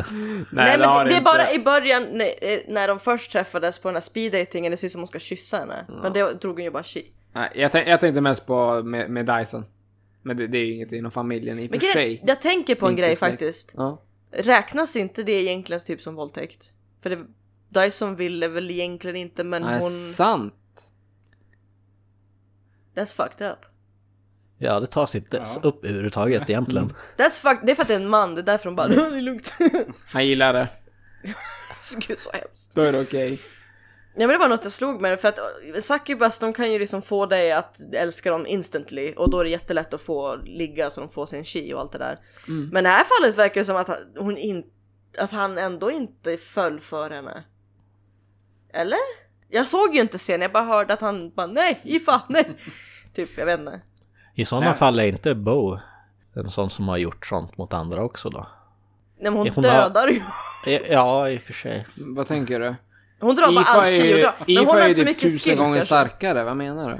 [0.53, 1.21] Nej, har men det, det är inte.
[1.21, 4.85] bara i början när, eh, när de först träffades på den här speeddatingen, det ser
[4.87, 5.85] ut som hon ska kyssa henne.
[6.01, 7.13] Men det drog hon ju bara shit.
[7.33, 9.65] Nej, jag, tänk, jag tänkte mest på med, med Dyson.
[10.21, 12.23] Men det, det är ju inget inom familjen i och Men för grej, sig.
[12.27, 13.31] jag tänker på en Inte grej släkt.
[13.31, 13.71] faktiskt.
[13.77, 14.01] Ja.
[14.31, 16.71] Räknas inte det egentligen typ som våldtäkt?
[17.03, 17.17] För det,
[17.69, 19.89] Dyson ville väl egentligen inte men Nej, hon...
[19.91, 20.53] sant.
[22.95, 23.59] That's fucked up.
[24.57, 26.93] Ja, det tas inte upp överhuvudtaget egentligen.
[27.17, 27.65] That's fucked...
[27.65, 29.21] Det är för att det är en man, det är därför de bara det är
[29.21, 29.53] lugnt.
[30.07, 30.67] Han gillar det.
[32.07, 32.75] Gud så hemskt.
[32.75, 33.39] Då är det okej.
[34.17, 36.79] Ja men det var något jag slog med för att eh, succubus de kan ju
[36.79, 40.89] liksom få dig att älska dem instantly och då är det jättelätt att få ligga
[40.89, 42.19] så de får sin chi och allt det där.
[42.47, 44.63] Men i det här fallet verkar det som att han- hon in,
[45.17, 47.43] att han ändå inte föll för henne.
[48.73, 48.99] Eller?
[49.49, 52.57] Jag såg ju inte scenen, jag bara hörde att han bara nej, Ifa, nej.
[53.13, 53.81] Typ, jag vet inte.
[54.35, 55.79] I sådana fall är inte Bo
[56.35, 58.47] en sån som har gjort sånt mot andra också då?
[59.19, 60.21] Nej men hon, Hon har- dödar ju.
[60.89, 61.87] Ja, i och för sig.
[61.97, 62.75] Vad tänker du?
[63.19, 64.35] Hon drar bara all chi och drar.
[64.47, 65.85] Men hon Ifa har är ju inte så typ mycket tusen skills gånger kanske.
[65.85, 66.99] starkare, vad menar du?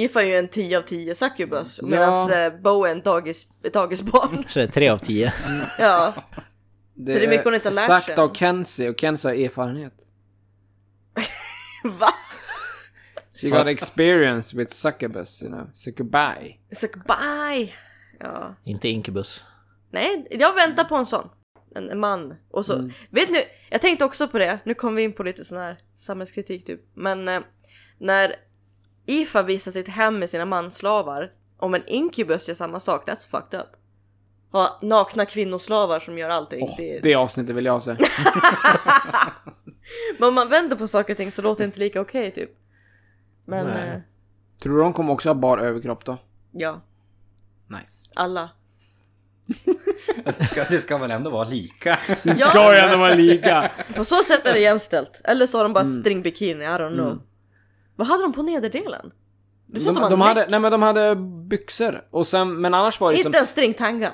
[0.00, 1.88] Ifa är ju en 10 av 10 succubus Ja.
[1.88, 4.44] medan eh, Bo är en dagis, ett dagisbarn.
[4.48, 5.32] Så det är tre av tio.
[5.78, 6.12] Det ja.
[6.14, 6.22] Så
[6.94, 8.14] det är mycket hon inte har lärt sagt sig.
[8.16, 9.92] av Kenzie och Kenzie har erfarenhet.
[11.98, 12.14] Va?
[13.34, 15.66] She got experience with succubus, you know.
[15.72, 16.60] Succubi.
[17.06, 17.74] Bye!
[18.20, 18.54] Ja.
[18.64, 19.44] Inte Incubus.
[19.90, 21.28] Nej, jag väntar på en sån.
[21.74, 22.34] En, en man.
[22.50, 25.44] Och så, vet ni, jag tänkte också på det, nu kommer vi in på lite
[25.44, 26.80] sån här samhällskritik typ.
[26.94, 27.40] Men eh,
[27.98, 28.34] när
[29.06, 33.60] Ifa visar sitt hem med sina manslavar, om en inkubus gör samma sak, that's fucked
[33.60, 33.68] up.
[34.52, 36.62] Ha nakna kvinnoslavar som gör allting.
[36.62, 37.96] Åh, det, det avsnittet vill jag se.
[40.18, 42.50] Men om man vänder på saker och ting så låter det inte lika okej typ.
[43.44, 44.00] Men eh,
[44.62, 46.18] Tror du de kommer också ha bar överkropp då?
[46.52, 46.80] ja,
[47.68, 48.10] Nice.
[48.14, 48.50] alla.
[50.24, 51.98] Det ska, det ska väl ändå vara lika?
[52.06, 52.34] Det Ja.
[52.34, 53.70] ska ju ändå vara lika.
[53.96, 55.20] På så sätt är det jämställt.
[55.24, 56.00] Eller så har de bara Mm.
[56.00, 57.22] stringbikini, I don't know.
[57.96, 59.12] Vad hade de på nederdelen?
[59.66, 61.16] Du sa De, att de, de, hade, nej men de hade
[61.48, 62.04] byxor.
[62.10, 63.40] Och sen, men annars var det Inte som...
[63.40, 64.12] en stringtanga.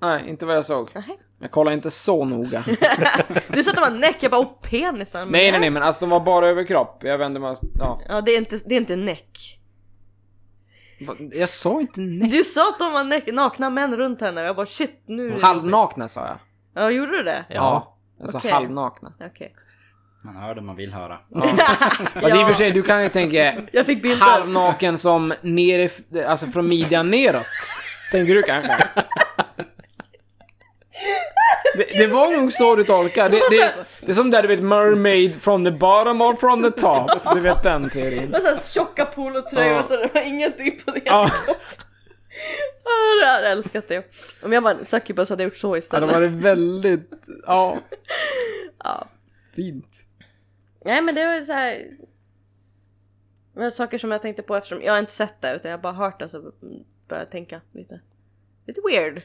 [0.00, 0.90] Nej, inte vad jag såg.
[0.94, 1.12] Nähä.
[1.40, 2.64] Jag kollar inte så noga.
[3.48, 5.20] Du sa att de var näck, jag bara åh penisar.
[5.20, 7.00] Men nej, nej, nej, men alltså de var bara överkropp.
[7.04, 7.56] Jag vände mig...
[7.78, 8.00] Ja.
[8.08, 9.58] Ja det är inte, det är inte näck.
[11.06, 12.28] Va- Jag sa inte nej.
[12.30, 15.38] Du sa att de var näck, nakna män runt henne och jag bara shit nu
[15.42, 16.38] Halvnakna sa jag.
[16.74, 17.44] Ja gjorde du det?
[17.48, 17.96] Ja.
[18.20, 18.50] Jag sa Okej.
[18.50, 19.12] halvnakna.
[19.20, 19.54] Okej.
[20.24, 21.18] Man hör det man vill höra.
[21.34, 24.26] Alltså i och för sig, du kan ju tänka Jag fick bilder.
[24.26, 25.88] halvnaken som nere,
[26.26, 27.46] alltså från midjan neråt.
[28.12, 28.76] Tänker du kanske?
[31.76, 33.28] Det, det var nog så du tolkade.
[33.28, 36.70] Det, det, det är som där du vet mermaid from the bottom or from the
[36.70, 37.10] top.
[37.34, 38.30] Du vet den teorin.
[38.30, 39.78] Med såhär tjocka polotröjor Ja.
[39.78, 41.00] och så det var ingenting på det.
[41.04, 41.30] Ja,
[42.84, 44.04] Ah, jag hade älskat det.
[44.42, 46.10] Om jag var en succubus hade jag gjort så ja, det istället.
[46.14, 47.10] var väldigt,
[47.46, 47.78] ja,
[48.84, 49.08] Ja.
[49.56, 49.86] fint.
[50.84, 51.86] Nej men det var så här.
[53.54, 55.82] Var saker som jag tänkte på eftersom jag har inte sett det utan jag har
[55.82, 56.40] bara hört det så
[57.08, 58.00] började jag tänka lite.
[58.66, 59.22] Lite weird.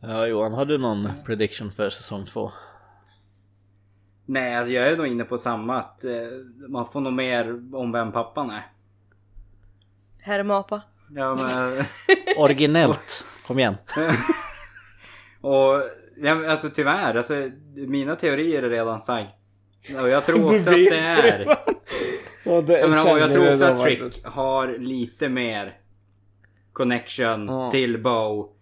[0.00, 2.52] Ja, Johan, har du någon prediction för säsong två?
[4.26, 5.78] Nej, alltså jag är nog inne på samma.
[5.78, 6.10] Att eh,
[6.68, 8.62] man får nog mer om vem pappan är.
[10.18, 10.82] Herr Mapa.
[11.10, 11.84] Ja, men,
[12.36, 13.24] Originellt!
[13.46, 13.74] Kom igen.
[15.40, 15.82] och
[16.16, 19.32] ja, alltså tyvärr, alltså, mina teorier är redan sagt.
[20.02, 21.56] Och jag tror också att det är...
[22.48, 24.26] Ja, det Jag, menar, och jag tror också så att Trick faktiskt.
[24.26, 25.74] har lite mer
[26.72, 27.70] connection Ja.
[27.70, 28.52] till Bo.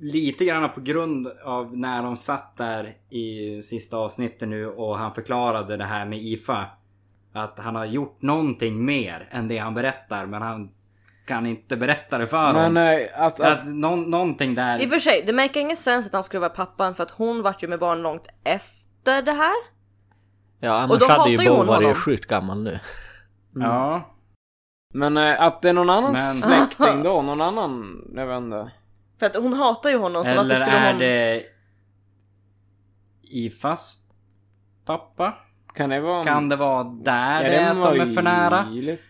[0.00, 5.12] Lite grann på grund av när de satt där i sista avsnittet nu och han
[5.14, 6.66] förklarade det här med IFA.
[7.32, 10.70] Att han har gjort någonting mer än det han berättar men han
[11.26, 12.74] kan inte berätta det för dem.
[12.74, 14.78] nej, att, att, Att någon, någonting där...
[14.82, 17.10] I och för sig, det make ingen sens att han skulle vara pappan för att
[17.10, 19.54] hon vart ju med barn långt efter det här.
[20.60, 21.94] Ja, annars då hade ju Bo varit honom.
[21.94, 22.78] sjukt gammal nu.
[23.60, 24.02] Ja.
[24.94, 28.70] men eh, att det är någon annan Men- släkting då, någon annan, jag vet inte.
[29.18, 30.98] För att hon hatar ju honom så varför Eller skulle är hon...
[31.00, 31.42] det
[33.22, 33.96] IFAs
[34.84, 35.34] pappa?
[35.74, 36.24] Kan det vara...
[36.24, 38.64] Kan det vara där Ja, det är att de är för nära?
[38.66, 39.00] möjligt.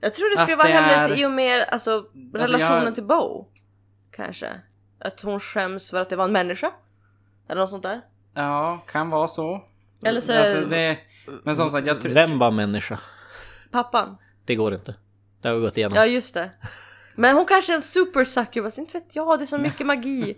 [0.00, 2.04] Jag tror det skulle Att vara det hemligt är- i och med alltså,
[2.34, 3.46] relationen jag- till Bo.
[4.10, 4.48] Kanske.
[5.00, 6.70] Att hon skäms för att det var en människa.
[7.48, 8.00] Eller något sånt där.
[8.34, 9.64] Ja, kan vara så.
[10.04, 10.98] Eller så är Alltså, det det...
[11.44, 12.12] Men som sagt, jag tror...
[12.14, 12.98] Vem var människa?
[13.70, 14.16] Pappan.
[14.44, 14.94] Det går inte.
[15.40, 15.96] Det har vi gått igenom.
[15.96, 16.50] Ja just det.
[17.16, 20.36] Men hon kanske är en super succubus, inte vet jag, det är så mycket magi.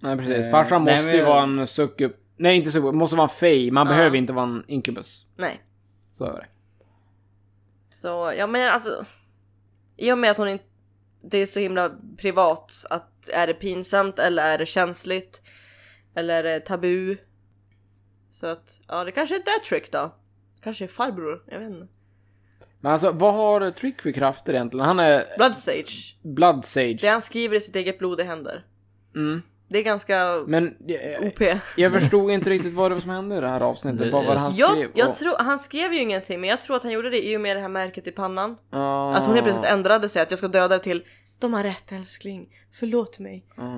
[0.00, 0.46] Nej precis.
[0.46, 2.12] Eh, Farsan nej, måste men- ju vara en succub.
[2.36, 3.70] Nej inte succub, måste vara en fej.
[3.70, 3.92] Man Ja.
[3.92, 5.26] behöver inte vara en inkubus.
[5.36, 5.62] Nej.
[6.12, 6.46] Så är det.
[7.90, 9.06] Så, ja men alltså.
[9.96, 10.64] I och med att hon inte...
[11.28, 15.42] Det är så himla privat att är det pinsamt eller är det känsligt?
[16.14, 17.16] Eller är det tabu?
[18.30, 20.14] Så att, ja det kanske inte är Trick då.
[20.60, 21.88] Kanske är farbror, jag vet inte.
[22.86, 24.86] Men alltså vad har Trick för krafter egentligen?
[24.86, 26.16] Han är Blood Sage.
[26.22, 26.98] Blood Sage.
[27.00, 28.64] Det han skriver i sitt eget blod i händer.
[29.14, 29.42] Mm.
[29.68, 31.40] Det är ganska Men jag, OP.
[31.76, 33.98] jag förstod inte riktigt vad det var som hände i det här avsnittet.
[34.00, 34.90] Det- Vad han Jag, skrev?
[34.94, 37.36] jag Och- tror, han skrev ju ingenting men jag tror att han gjorde det i
[37.36, 38.56] och med det här märket i pannan.
[38.70, 39.12] Ah.
[39.14, 41.04] Att hon helt plötsligt ändrade sig, att jag ska döda dig till
[41.38, 43.46] De har rätt älskling, förlåt mig.
[43.56, 43.76] Ah.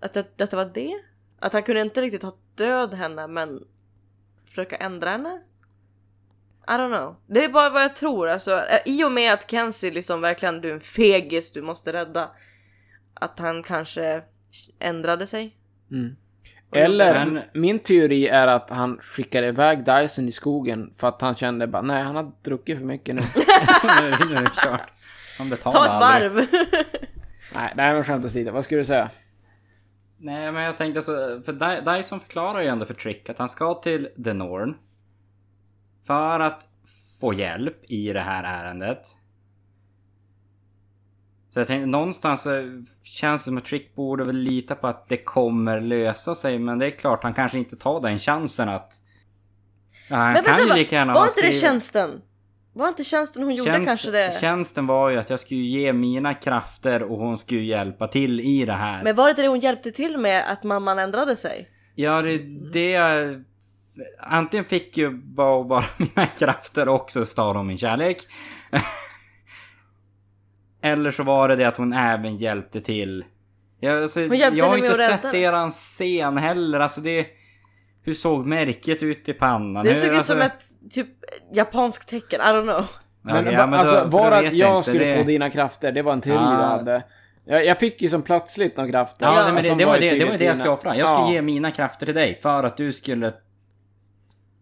[0.00, 0.94] Att det, detta var det?
[1.40, 3.60] Att han kunde inte riktigt ha död henne men
[4.48, 5.40] försöka ändra henne?
[6.68, 7.16] I don't know.
[7.26, 8.28] Det är bara vad jag tror.
[8.28, 11.92] Alltså, eh, I och med att Kenzie liksom verkligen, du är en fegis du måste
[11.92, 12.30] rädda.
[13.14, 14.22] Att han kanske
[14.78, 15.56] ändrade sig.
[15.92, 16.16] Mm.
[16.72, 21.34] Eller Men- min teori är att han skickade iväg Dyson i skogen för att han
[21.34, 23.20] kände bara nej han har druckit för mycket nu.
[24.28, 24.90] nu är det kört.
[25.38, 25.90] Han betalar Ta ett
[26.24, 26.32] aldrig.
[26.32, 26.46] varv!
[27.54, 28.52] nej, nej men skämt åsido.
[28.52, 29.10] Vad skulle du säga?
[30.18, 31.12] Nej men jag tänkte så,
[31.42, 34.74] för Dy- Dyson förklarar ju ändå för Trick att han ska till The Norn.
[36.06, 36.66] För att
[37.20, 39.16] få hjälp i det här ärendet.
[41.50, 42.46] Så jag tänkte någonstans
[43.02, 46.58] känns det som att Trick borde väl lita på att det kommer lösa sig.
[46.58, 49.00] Men det är klart han kanske inte tar den chansen att...
[50.08, 52.22] Ja, han Men kan vänta, ju lika gärna var inte det tjänsten?
[52.72, 54.40] Var inte tjänsten hon gjorde Tjänst- kanske det?
[54.40, 58.64] Tjänsten var ju att jag skulle ge mina krafter och hon skulle hjälpa till i
[58.64, 59.04] det här.
[59.04, 61.70] Men var det inte det hon hjälpte till med att mamman ändrade sig?
[61.94, 63.44] Ja, det är det jag...
[64.20, 68.18] Antingen fick ju bara, bara mina krafter och också stal de min kärlek.
[70.82, 73.24] Eller så var det det att hon även hjälpte till.
[73.80, 76.80] Jag, alltså, Hon hjälpte jag har inte sett eran scen heller.
[76.80, 77.26] Alltså det...
[78.02, 79.84] Hur såg märket ut i pannan?
[79.84, 81.06] Det Hur- såg ut alltså, som ett typ
[81.54, 82.84] japanskt tecken, I don't know.
[83.22, 84.90] Men, ja, men alltså, då- då att jag inte.
[84.90, 86.56] skulle Det- få dina krafter, det var en teori Ah.
[86.56, 87.02] du hade.
[87.44, 89.26] Jag, jag fick ju som plötsligt några krafter.
[89.26, 90.96] Ja, Ja, men det, det, var ju det, det var det jag skulle offra.
[90.96, 93.32] Jag skulle Ja, ge mina krafter till dig för att du skulle...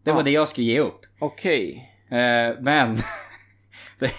[0.05, 1.01] Det var det jag skulle ge upp.
[1.19, 1.91] Okej.
[2.11, 2.17] Eh,
[2.61, 2.97] men...
[3.99, 4.11] det,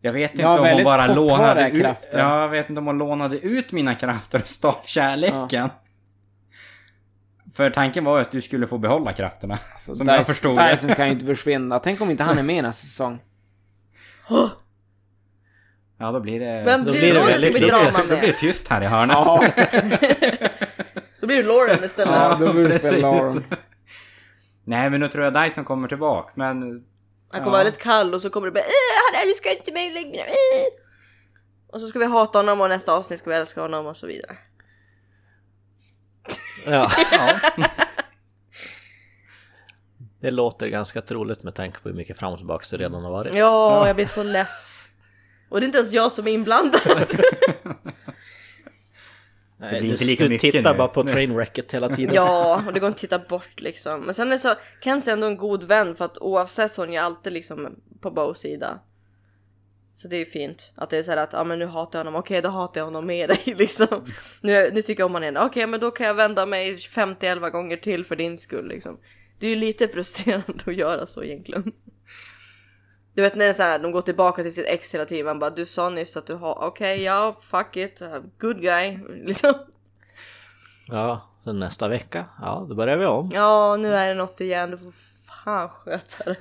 [0.00, 1.80] jag vet inte Ja, om hon väldigt bara kortvariga lånade ut...
[1.82, 2.18] krafter.
[2.18, 5.68] Ja, jag vet inte om hon lånade ut mina krafter och stal kärleken.
[7.54, 9.58] För tanken var ju att du skulle få behålla krafterna.
[9.78, 10.72] Så som jag Dyson- förstod det.
[10.72, 11.78] Dyson kan ju inte försvinna.
[11.78, 13.18] Tänk om inte han är med nästa säsong.
[15.98, 16.62] Ja, då blir det...
[16.64, 18.20] Vem Då blir blir det det väldigt- som då, blir blir det, draman då blir
[18.20, 18.36] det med?
[18.38, 19.16] tyst här i hörnet.
[19.16, 19.44] Ja,
[21.20, 22.14] Då blir det Lauren istället.
[22.14, 22.90] ja då borde du precis.
[22.90, 23.44] spela Lauren.
[24.64, 26.32] Nej, men nu tror jag Dyson kommer tillbaka.
[26.34, 26.62] Men...
[26.62, 27.50] Han kommer Ja.
[27.50, 30.20] vara väldigt kall och så kommer det bara "Äh, han älskar inte mig längre.
[30.22, 30.66] äh."
[31.72, 34.06] Och så ska vi hata honom och nästa avsnitt ska vi älska honom och så
[34.06, 34.36] vidare.
[36.66, 36.90] Ja.
[37.12, 37.66] Ja.
[40.20, 43.10] Det låter ganska troligt med tanke på hur mycket fram och tillbaka det redan har
[43.10, 43.34] varit.
[43.34, 44.82] Ja, jag blir så less.
[45.48, 46.80] Och det är inte ens jag som är inblandad.
[49.60, 50.78] Nej, Det blir du, inte lika du mycket tittar nu.
[50.78, 52.14] bara på trainwrecket hela tiden.
[52.14, 54.00] ja, och det går inte att titta bort liksom.
[54.00, 54.54] Men sen är så,
[54.84, 57.68] Kenzie är ändå en god vän för att oavsett så är hon ju alltid liksom
[58.00, 58.80] på Bows sida.
[59.96, 61.98] Så det är ju fint att det är så här att ja men nu hatar
[61.98, 64.04] jag honom, okej då hatar jag honom med dig liksom.
[64.40, 67.50] Nu, nu tycker jag om honom igen, okej men då kan jag vända mig 50-11
[67.50, 68.98] gånger till för din skull liksom.
[69.38, 71.72] Det är ju lite frustrerande att göra så egentligen.
[73.14, 75.50] Du vet när så här, de går tillbaka till sitt ex hela tiden, man bara
[75.50, 78.02] du sa nyss att du har, okej ja fuck it,
[78.38, 79.54] good guy liksom.
[80.86, 83.30] Ja, sen nästa vecka, ja då börjar vi om.
[83.34, 84.94] Ja nu är det något igen, du får
[85.44, 86.36] fan sköta det.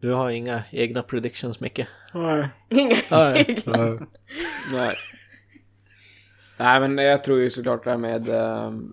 [0.00, 1.86] Du har inga egna predictions Micke?
[2.68, 3.44] Inga Nej.
[3.48, 3.98] egna.
[4.72, 4.96] Nej.
[6.56, 8.92] Nej men jag tror ju såklart det här med ehm,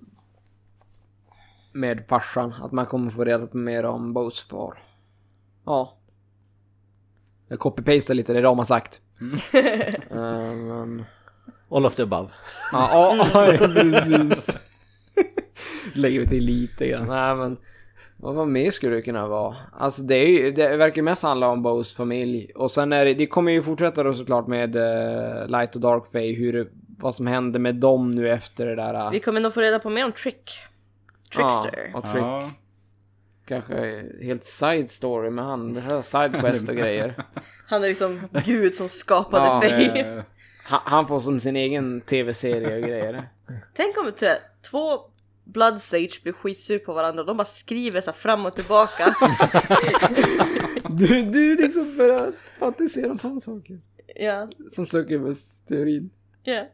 [1.72, 4.84] med farsan, att man kommer få reda på mer om Bows far.
[5.70, 5.97] Ja.
[7.47, 9.01] Jag copy-pastar lite, det är de har sagt.
[10.11, 11.05] Ehm, men...
[11.72, 12.30] All of the above.
[12.72, 14.57] Ja, ja, precis.
[15.95, 17.07] Lägger vi till lite grann.
[17.07, 17.57] Nej men.
[18.17, 19.55] Vad vad mer skulle det kunna vara?
[19.74, 22.51] Alltså det, är ju, det verkar mest handla om Bows familj.
[22.55, 26.03] Och sen är det, det kommer ju fortsätta då såklart med eh, Light och Dark
[26.11, 26.67] Fae, hur det,
[26.99, 28.93] vad som händer med dem nu efter det där.
[28.93, 30.51] eh, Vi kommer nog få reda på mer om Trick.
[31.36, 31.89] Trickster.
[31.93, 32.24] Ja, och Trick.
[32.24, 32.51] Ja.
[33.50, 37.26] Kanske helt side story med han, det här side quest och grejer.
[37.68, 40.18] Han är liksom gud som skapade Ja, Faye.
[40.18, 40.24] Eh,
[40.64, 43.30] Han, han får som sin egen tv-serie och grejer.
[43.74, 44.26] Tänk om, ty-
[44.72, 45.00] två
[45.43, 49.04] Blood Sage blir skitsur på varandra och de bara skriver så här fram och tillbaka.
[50.89, 53.80] Du, du liksom börjar fantisera om sådana saker.
[54.16, 56.10] ja, Som söker-teorin.
[56.43, 56.66] ja.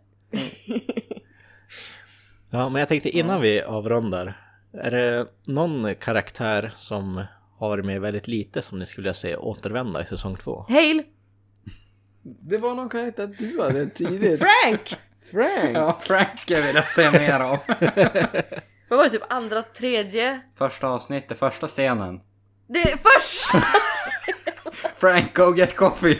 [2.50, 4.42] Ja, men jag tänkte innan vi avrundar.
[4.82, 7.24] Är det någon karaktär som
[7.58, 10.66] har varit med väldigt lite som ni skulle vilja se återvända i säsong två?
[10.70, 11.04] Hail!
[12.24, 14.40] Det var någon karaktär du hade tidigt.
[14.40, 14.96] Frank!
[15.32, 15.76] Frank!
[15.78, 17.58] Ja, Frank ska jag vilja säga mer om.
[18.90, 20.42] Vad var det typ andra, tredje?
[20.58, 22.20] Första avsnittet, första scenen.
[22.68, 23.66] Det är först!
[24.96, 26.20] Frank, go get coffee!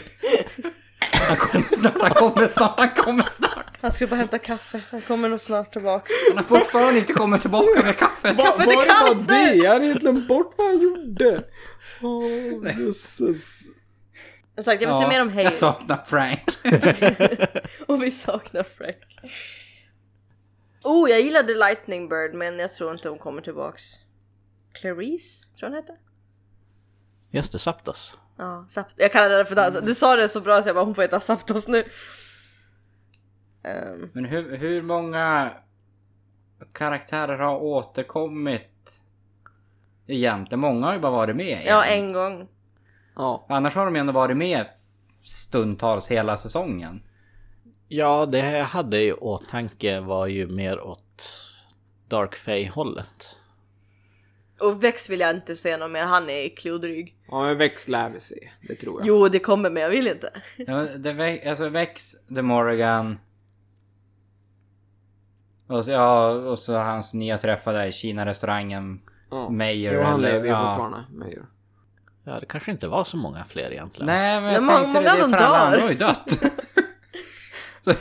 [1.28, 3.66] Han kommer snart, han kommer snart, han kommer snart!
[3.80, 6.12] Han skulle bara hämta kaffe, han kommer nog snart tillbaka.
[6.28, 8.36] Han har fortfarande inte kommit tillbaka med kaffet.
[8.36, 9.44] Kaffet är var kallt det nu!
[9.44, 9.54] bara det?
[9.54, 11.42] Jag hade helt glömt bort vad han gjorde.
[12.02, 13.62] Åh, jösses.
[14.54, 15.44] Som sagt, jag vill se mer om Hail.
[15.44, 16.42] jag saknar Frank.
[17.88, 18.96] Och vi saknar Frank.
[20.84, 23.82] Oh, jag gillade Lightning Bird men jag tror inte hon kommer tillbaks.
[24.72, 25.92] Clarice, tror jag hon hette?
[27.30, 28.16] Just det, Saptos.
[28.38, 29.80] Ja, Sapt- jag kallade det för det.
[29.80, 31.84] Du sa det så bra så jag bara hon får heta Saptos nu.
[33.62, 35.52] Ehm, Men hur, hur många
[36.72, 39.00] karaktärer har återkommit?
[40.06, 41.62] Egentligen, många har ju bara varit med.
[41.66, 41.98] ja, igen.
[42.06, 42.48] en gång.
[43.16, 43.46] Ja.
[43.48, 44.66] Annars har de ju ändå varit med
[45.24, 47.02] stundtals hela säsongen.
[47.88, 51.32] Ja, det jag hade i åtanke var ju mer åt
[52.08, 53.36] Dark Fae-hållet.
[54.60, 57.16] Och Vex vill jag inte se någon mer, han är klodryg.
[57.28, 58.50] Ja, men Vex lär vi se.
[58.68, 59.06] Det tror jag.
[59.08, 60.30] Jo, det kommer men jag vill inte.
[60.56, 63.18] Ja, men det, Ve- alltså Vex, The Morrigan.
[65.66, 69.00] Och så, ja, och så hans nya träffar där i Kina-restaurangen.
[69.30, 69.48] Ja.
[69.50, 70.58] Mayor Jo, han lever ju ja.
[70.76, 71.04] fortfarande.
[71.12, 71.46] Mayor.
[72.24, 74.06] Ja, det kanske inte var så många fler egentligen.
[74.06, 75.66] Nej men jag Men tänkte många det, av för dem alla dör.
[75.66, 76.30] andra har ju dött.
[77.84, 77.90] Så-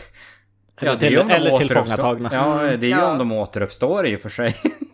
[0.77, 2.29] Eller det är ju om de eller återuppstår-.
[2.33, 3.11] Ja, det är ju Ja.
[3.11, 4.55] om de återuppstår i och för sig.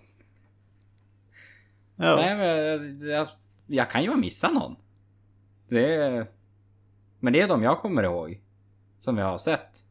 [2.02, 2.16] Ja.
[2.16, 3.28] Nej men jag,
[3.68, 4.76] jag kan ju ha missat någon.
[5.70, 6.28] Det är...
[7.20, 8.42] Men det är de jag kommer ihåg.
[9.00, 9.84] Som jag har sett.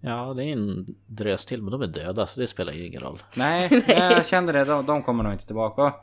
[0.00, 3.00] ja, det är en drös till, men de är döda så det spelar ju ingen
[3.00, 3.22] roll.
[3.36, 4.64] Nej, nej, jag kände det.
[4.64, 5.94] De, de kommer nog inte tillbaka.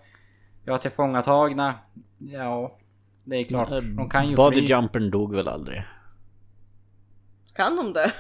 [0.63, 1.73] Jag tillfångatagna.
[2.17, 2.77] Ja,
[3.23, 3.69] det är klart.
[3.69, 4.65] De kan ju Body fly.
[4.67, 5.83] Jumpern dog väl aldrig.
[7.55, 8.11] Kan de det?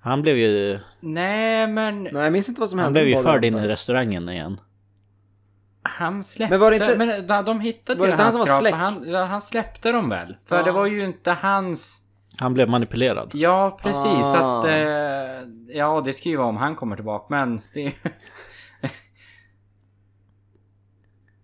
[0.00, 3.00] Han blev ju, Nej, men Nej, jag minns inte vad som han hände.
[3.00, 4.60] blev ju med förd in i restaurangen igen.
[5.82, 6.52] han släppte...
[6.52, 8.54] Men var det inte- Men de, de hittade Var ju det inte han hans som
[8.54, 8.76] var släkt?
[8.76, 10.36] Han, ja, han släppte dem väl?
[10.44, 10.62] För Ja.
[10.62, 12.02] det var ju inte hans...
[12.38, 13.30] Han blev manipulerad.
[13.34, 14.04] Ja, precis.
[14.04, 14.58] Ah.
[14.58, 14.64] Att...
[14.64, 17.92] Eh, ja, det ska ju vara om han kommer tillbaka, men det...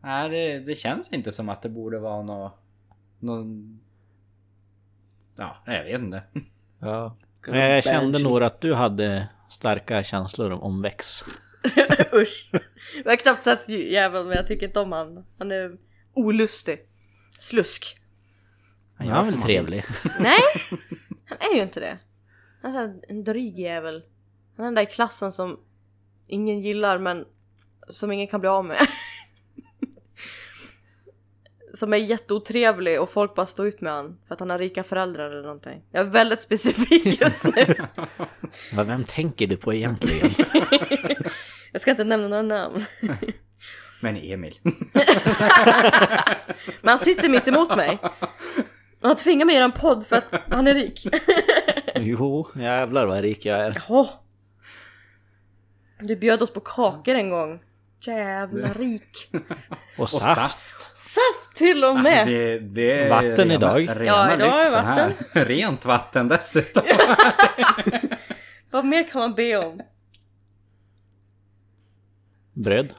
[0.00, 2.54] Nej, det, det känns inte som att det borde vara nå
[3.18, 3.80] någon...
[5.36, 6.22] Ja, jag vet inte.
[6.78, 7.16] Ja.
[7.48, 11.24] Men jag kände nog att du hade starka känslor om- Vex.
[12.14, 12.50] Usch.
[13.04, 15.24] Jag har knappt sett jäveln men jag tycker inte om han.
[15.38, 15.76] Han är
[16.14, 16.78] olustig.
[17.38, 17.96] Slusk.
[18.98, 19.84] Han är väl trevlig.
[20.20, 20.40] Nej!
[21.28, 21.98] Han är ju inte det.
[22.62, 24.02] Han är en dryg jävel.
[24.56, 25.60] Han är den där i klassen som
[26.26, 27.24] ingen gillar men
[27.90, 28.76] som ingen kan bli av med.
[31.76, 34.84] Som är jätteotrevlig och folk bara står ut med han för att han har rika
[34.84, 35.82] föräldrar eller någonting.
[35.90, 37.74] Jag är väldigt specifik just nu.
[38.72, 40.34] Men vem tänker du på egentligen?
[41.72, 42.84] Jag ska inte nämna några namn.
[44.00, 44.58] Men Emil.
[46.80, 47.98] Men han sitter mitt emot mig.
[49.00, 51.06] Och han tvingar mig att göra en podd för att han är rik.
[51.96, 53.82] jo, jävlar vad rik jag är.
[53.88, 54.10] Åh!
[56.00, 57.60] Du bjöd oss på kakor en gång.
[58.00, 59.30] Jävla rik.
[59.96, 60.95] Och Och saft.
[61.16, 61.56] Saft.
[61.56, 62.12] Till och med!
[62.18, 63.80] Alltså det, det är Vatten rena, idag.
[64.00, 65.12] Rena Ja, idag är vatten.
[65.34, 65.44] här.
[65.44, 66.82] Rent vatten dessutom.
[68.70, 69.80] Vad mer kan man be om?
[72.52, 72.94] Bröd.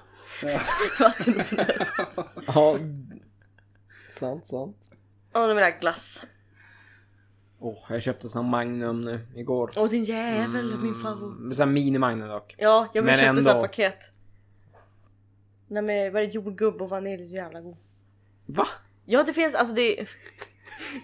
[2.46, 2.78] Ja.
[4.10, 4.78] Sant, sant.
[5.34, 6.24] Åh, nu vill jag glass.
[7.60, 9.72] Åh, jag köpte sån Magnum nu igår.
[9.76, 11.58] Åh din jävel, min favorit.
[11.58, 12.56] Sån mini-Magnum dock.
[12.58, 13.42] Ja, jag vill Men köpa ändå.
[13.42, 14.12] sånt paket.
[15.68, 17.78] Nej men vad är det, jordgubb och vanilj, jävla god.
[18.48, 18.68] Va?
[19.06, 20.10] Ja det finns, alltså det är...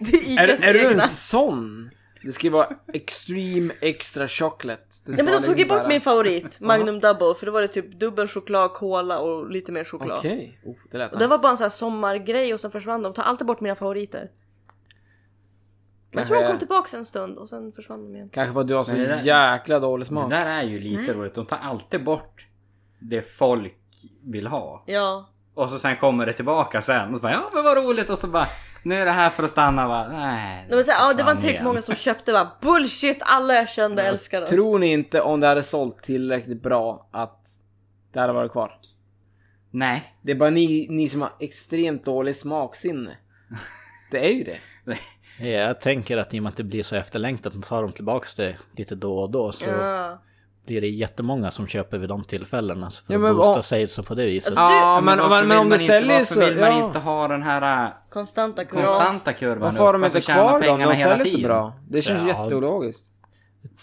[0.00, 1.90] Det är Är, är du en sån?
[2.22, 4.82] Det ska ju vara extreme extra chocolate.
[5.06, 7.60] Det Ja men de tog ju liksom bort min favorit, Magnum Double, för då var
[7.62, 10.18] det typ dubbel choklad, cola och lite mer choklad.
[10.18, 10.60] Okej.
[10.64, 11.42] Oh, det lät Och det var nice.
[11.42, 13.08] bara en sån här sommargrej och sen försvann de.
[13.12, 14.30] De tar alltid bort mina favoriter.
[16.10, 18.28] Men jag tror de Kanske- kom tillbaka en stund och sen försvann de igen.
[18.32, 19.22] Kanske för att du har så det där-
[19.52, 20.30] jäkla dålig Det smak.
[20.30, 21.34] där är ju lite roligt.
[21.34, 22.46] De tar alltid bort
[22.98, 23.76] det folk
[24.22, 24.84] vill ha.
[24.86, 25.30] Ja.
[25.54, 27.10] Och så sen kommer det tillbaka sen.
[27.10, 28.10] Och så bara ja men vad roligt.
[28.10, 28.48] Och så bara
[28.82, 30.08] Nu är det här för att stanna va?
[30.08, 30.66] Nej.
[30.68, 31.64] Det var, så här, ja, det var inte tillräckligt igen.
[31.64, 32.50] många som köpte va?
[32.60, 33.18] Bullshit!
[33.20, 34.48] Alla jag kände älskar den.
[34.48, 37.40] Tror ni inte om det hade sålt tillräckligt bra att
[38.12, 38.78] det hade varit kvar?
[39.70, 40.14] Nej.
[40.22, 43.16] Det är bara ni, ni som har extremt dålig smaksinne.
[44.10, 44.58] Det är ju det.
[45.38, 48.34] Ja, Jag tänker att i och med att det blir så efterlängtat, tar de tillbaks
[48.34, 50.22] det lite då och då så Ja.
[50.66, 52.90] Blir det jättemånga som köper vid de tillfällena.
[52.90, 54.46] Så för Ja, att men boosta vad- salesen på det viset.
[54.48, 56.40] Alltså, Ja, Men, men, varför men, men vill om man det inte, säljer varför så...
[56.40, 56.86] vill man Ja.
[56.86, 58.86] inte ha den här äh, Konstanta kurvan.
[58.86, 60.60] konstanta kurvan Varför har de inte kvar dem?
[60.60, 61.72] pengarna De hela säljer så bra.
[61.88, 62.42] Det känns Ja.
[62.44, 63.10] jätteologiskt.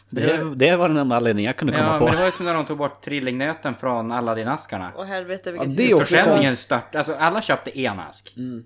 [0.10, 2.03] Det, det var den enda anledningen jag kunde komma Ja, på.
[2.06, 4.91] men det var ju som när de tog bort trillingnöten från Aladdin-askarna.
[4.98, 5.95] Åh helvete Ja, vilket det är hus.
[6.02, 6.95] också Försäljningen stört.
[6.95, 8.34] Alltså alla köpte en ask.
[8.38, 8.64] Mm.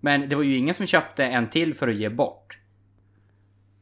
[0.00, 2.57] Men det var ju ingen som köpte en till för att ge bort.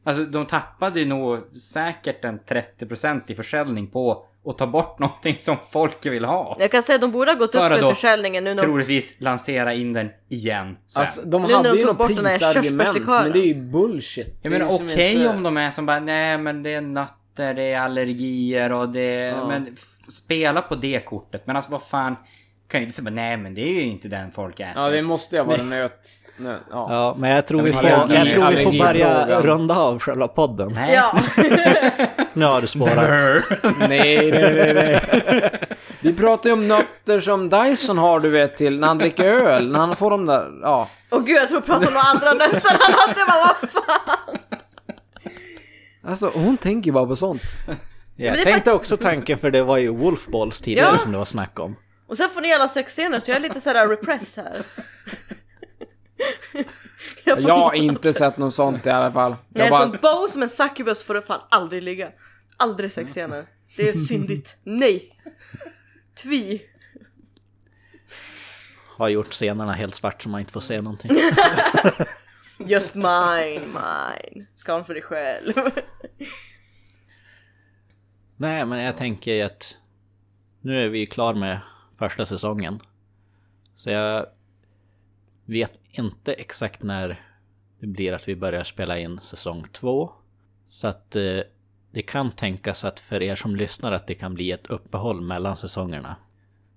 [0.07, 5.37] Alltså de tappade ju nog säkert en 30% i försäljning på att ta bort någonting
[5.37, 6.57] som folk vill ha.
[6.59, 9.21] Jag kan säga att de borde ha gått För upp i försäljningen nu när Troligtvis
[9.21, 11.01] lansera in den igen sen.
[11.01, 13.39] Alltså, de Nu när hade de ju tog något bort den här prisargument, men det
[13.39, 14.39] är ju bullshit.
[14.41, 16.81] jag menar ju som okej inte- om de är som bara nej men det är
[16.81, 19.47] nötter, det är allergier och det Ja.
[19.47, 19.77] Men
[20.07, 21.47] spela på det kortet.
[21.47, 22.15] Men alltså vad fan.
[22.67, 24.73] Kan ju inte säga bara, nej men det är ju inte den folk äter.
[24.83, 25.91] Ja, det måste vara nöt...
[26.37, 26.87] nöt ja.
[26.89, 30.71] Ja, men jag tror vi får, jag tror vi får börja runda av själva podden.
[30.75, 30.93] Nej.
[30.93, 31.19] Ja.
[32.33, 33.43] Nu har du spårat.
[33.89, 35.01] Nej, nej, nej, nej.
[35.99, 39.71] Vi pratar ju om nötter som Dyson har, du vet, till när han dricker öl.
[39.71, 40.89] När han får de där, ja.
[41.11, 43.13] Åh gud jag tror jag pratade om några andra nötter han hade.
[43.13, 44.37] Bara, vad fan?
[46.07, 47.41] Alltså, hon tänker bara på sånt.
[48.15, 50.99] Jag det är tänkte också tanken för det var ju Wolfballs tidigare Ja.
[50.99, 51.75] som det var snack om.
[52.07, 54.65] Och sen får ni alla sexscener så jag är lite sådär repressed här.
[57.23, 59.31] jag får Jag har inte sett något sånt i alla fall.
[59.31, 62.11] Jag Nej, bara, som Bo som en succubus får du fan aldrig ligga.
[62.57, 63.45] Aldrig sexscener.
[63.75, 64.57] Det är syndigt.
[64.63, 65.19] Nej.
[66.23, 66.61] Tvi.
[68.97, 71.11] Har gjort scenerna helt svart så man inte får se någonting.
[72.57, 74.45] Just mine, mine.
[74.55, 75.53] Skål för dig själv.
[78.37, 79.75] Nej, men jag tänker att
[80.61, 81.59] nu är vi ju klar med
[81.97, 82.79] första säsongen.
[83.75, 84.25] Så jag
[85.45, 87.21] vet inte exakt när
[87.79, 90.11] det blir att vi börjar spela in säsong två.
[90.69, 91.39] Så att eh,
[91.91, 95.57] det kan tänkas att för er som lyssnar att det kan bli ett uppehåll mellan
[95.57, 96.15] säsongerna.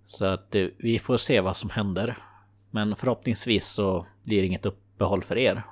[0.07, 2.17] Så att eh, vi får se vad som händer.
[2.71, 5.63] Men förhoppningsvis så blir det inget uppehåll för er.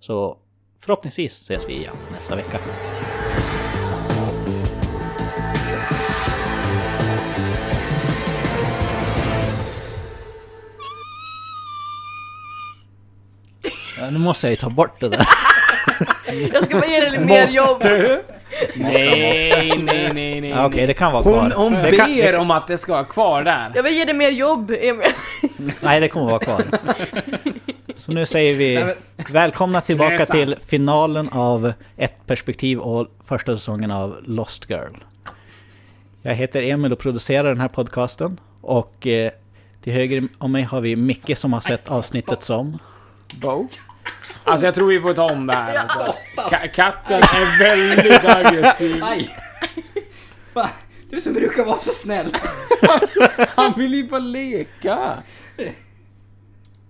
[0.00, 0.38] Så
[0.78, 2.58] förhoppningsvis ses vi igen nästa vecka.
[14.00, 15.26] Ja, nu måste jag ju ta bort det där.
[16.52, 17.82] Jag ska bara ge dig lite mer jobb.
[17.82, 18.22] du?
[18.74, 20.64] Nej, nej, nej, nej.
[20.64, 21.42] Okej, det kan vara kvar.
[21.42, 23.72] Hon, hon kan, ber om att det ska vara kvar där.
[23.74, 25.06] Jag vill ge dig mer jobb, Emil.
[25.80, 26.62] Nej, det kommer vara kvar.
[27.96, 28.94] Så nu säger vi
[29.32, 34.94] välkomna tillbaka till finalen av Ett perspektiv och första säsongen av Lost Girl.
[36.22, 38.40] Jag heter Emil och producerar den här podcasten.
[38.60, 39.30] Och eh,
[39.82, 42.78] till höger om mig har vi Micke som har sett avsnittet som...
[43.34, 43.68] Bo?
[44.44, 45.76] Alltså jag tror vi får ta om det här.
[45.78, 46.14] Alltså.
[46.36, 49.04] Ka- katten är väldigt aggressiv.
[49.04, 49.36] Aj!
[50.54, 50.68] Fan,
[51.10, 52.36] du som brukar vara så snäll.
[53.54, 55.22] Han vill ju bara leka.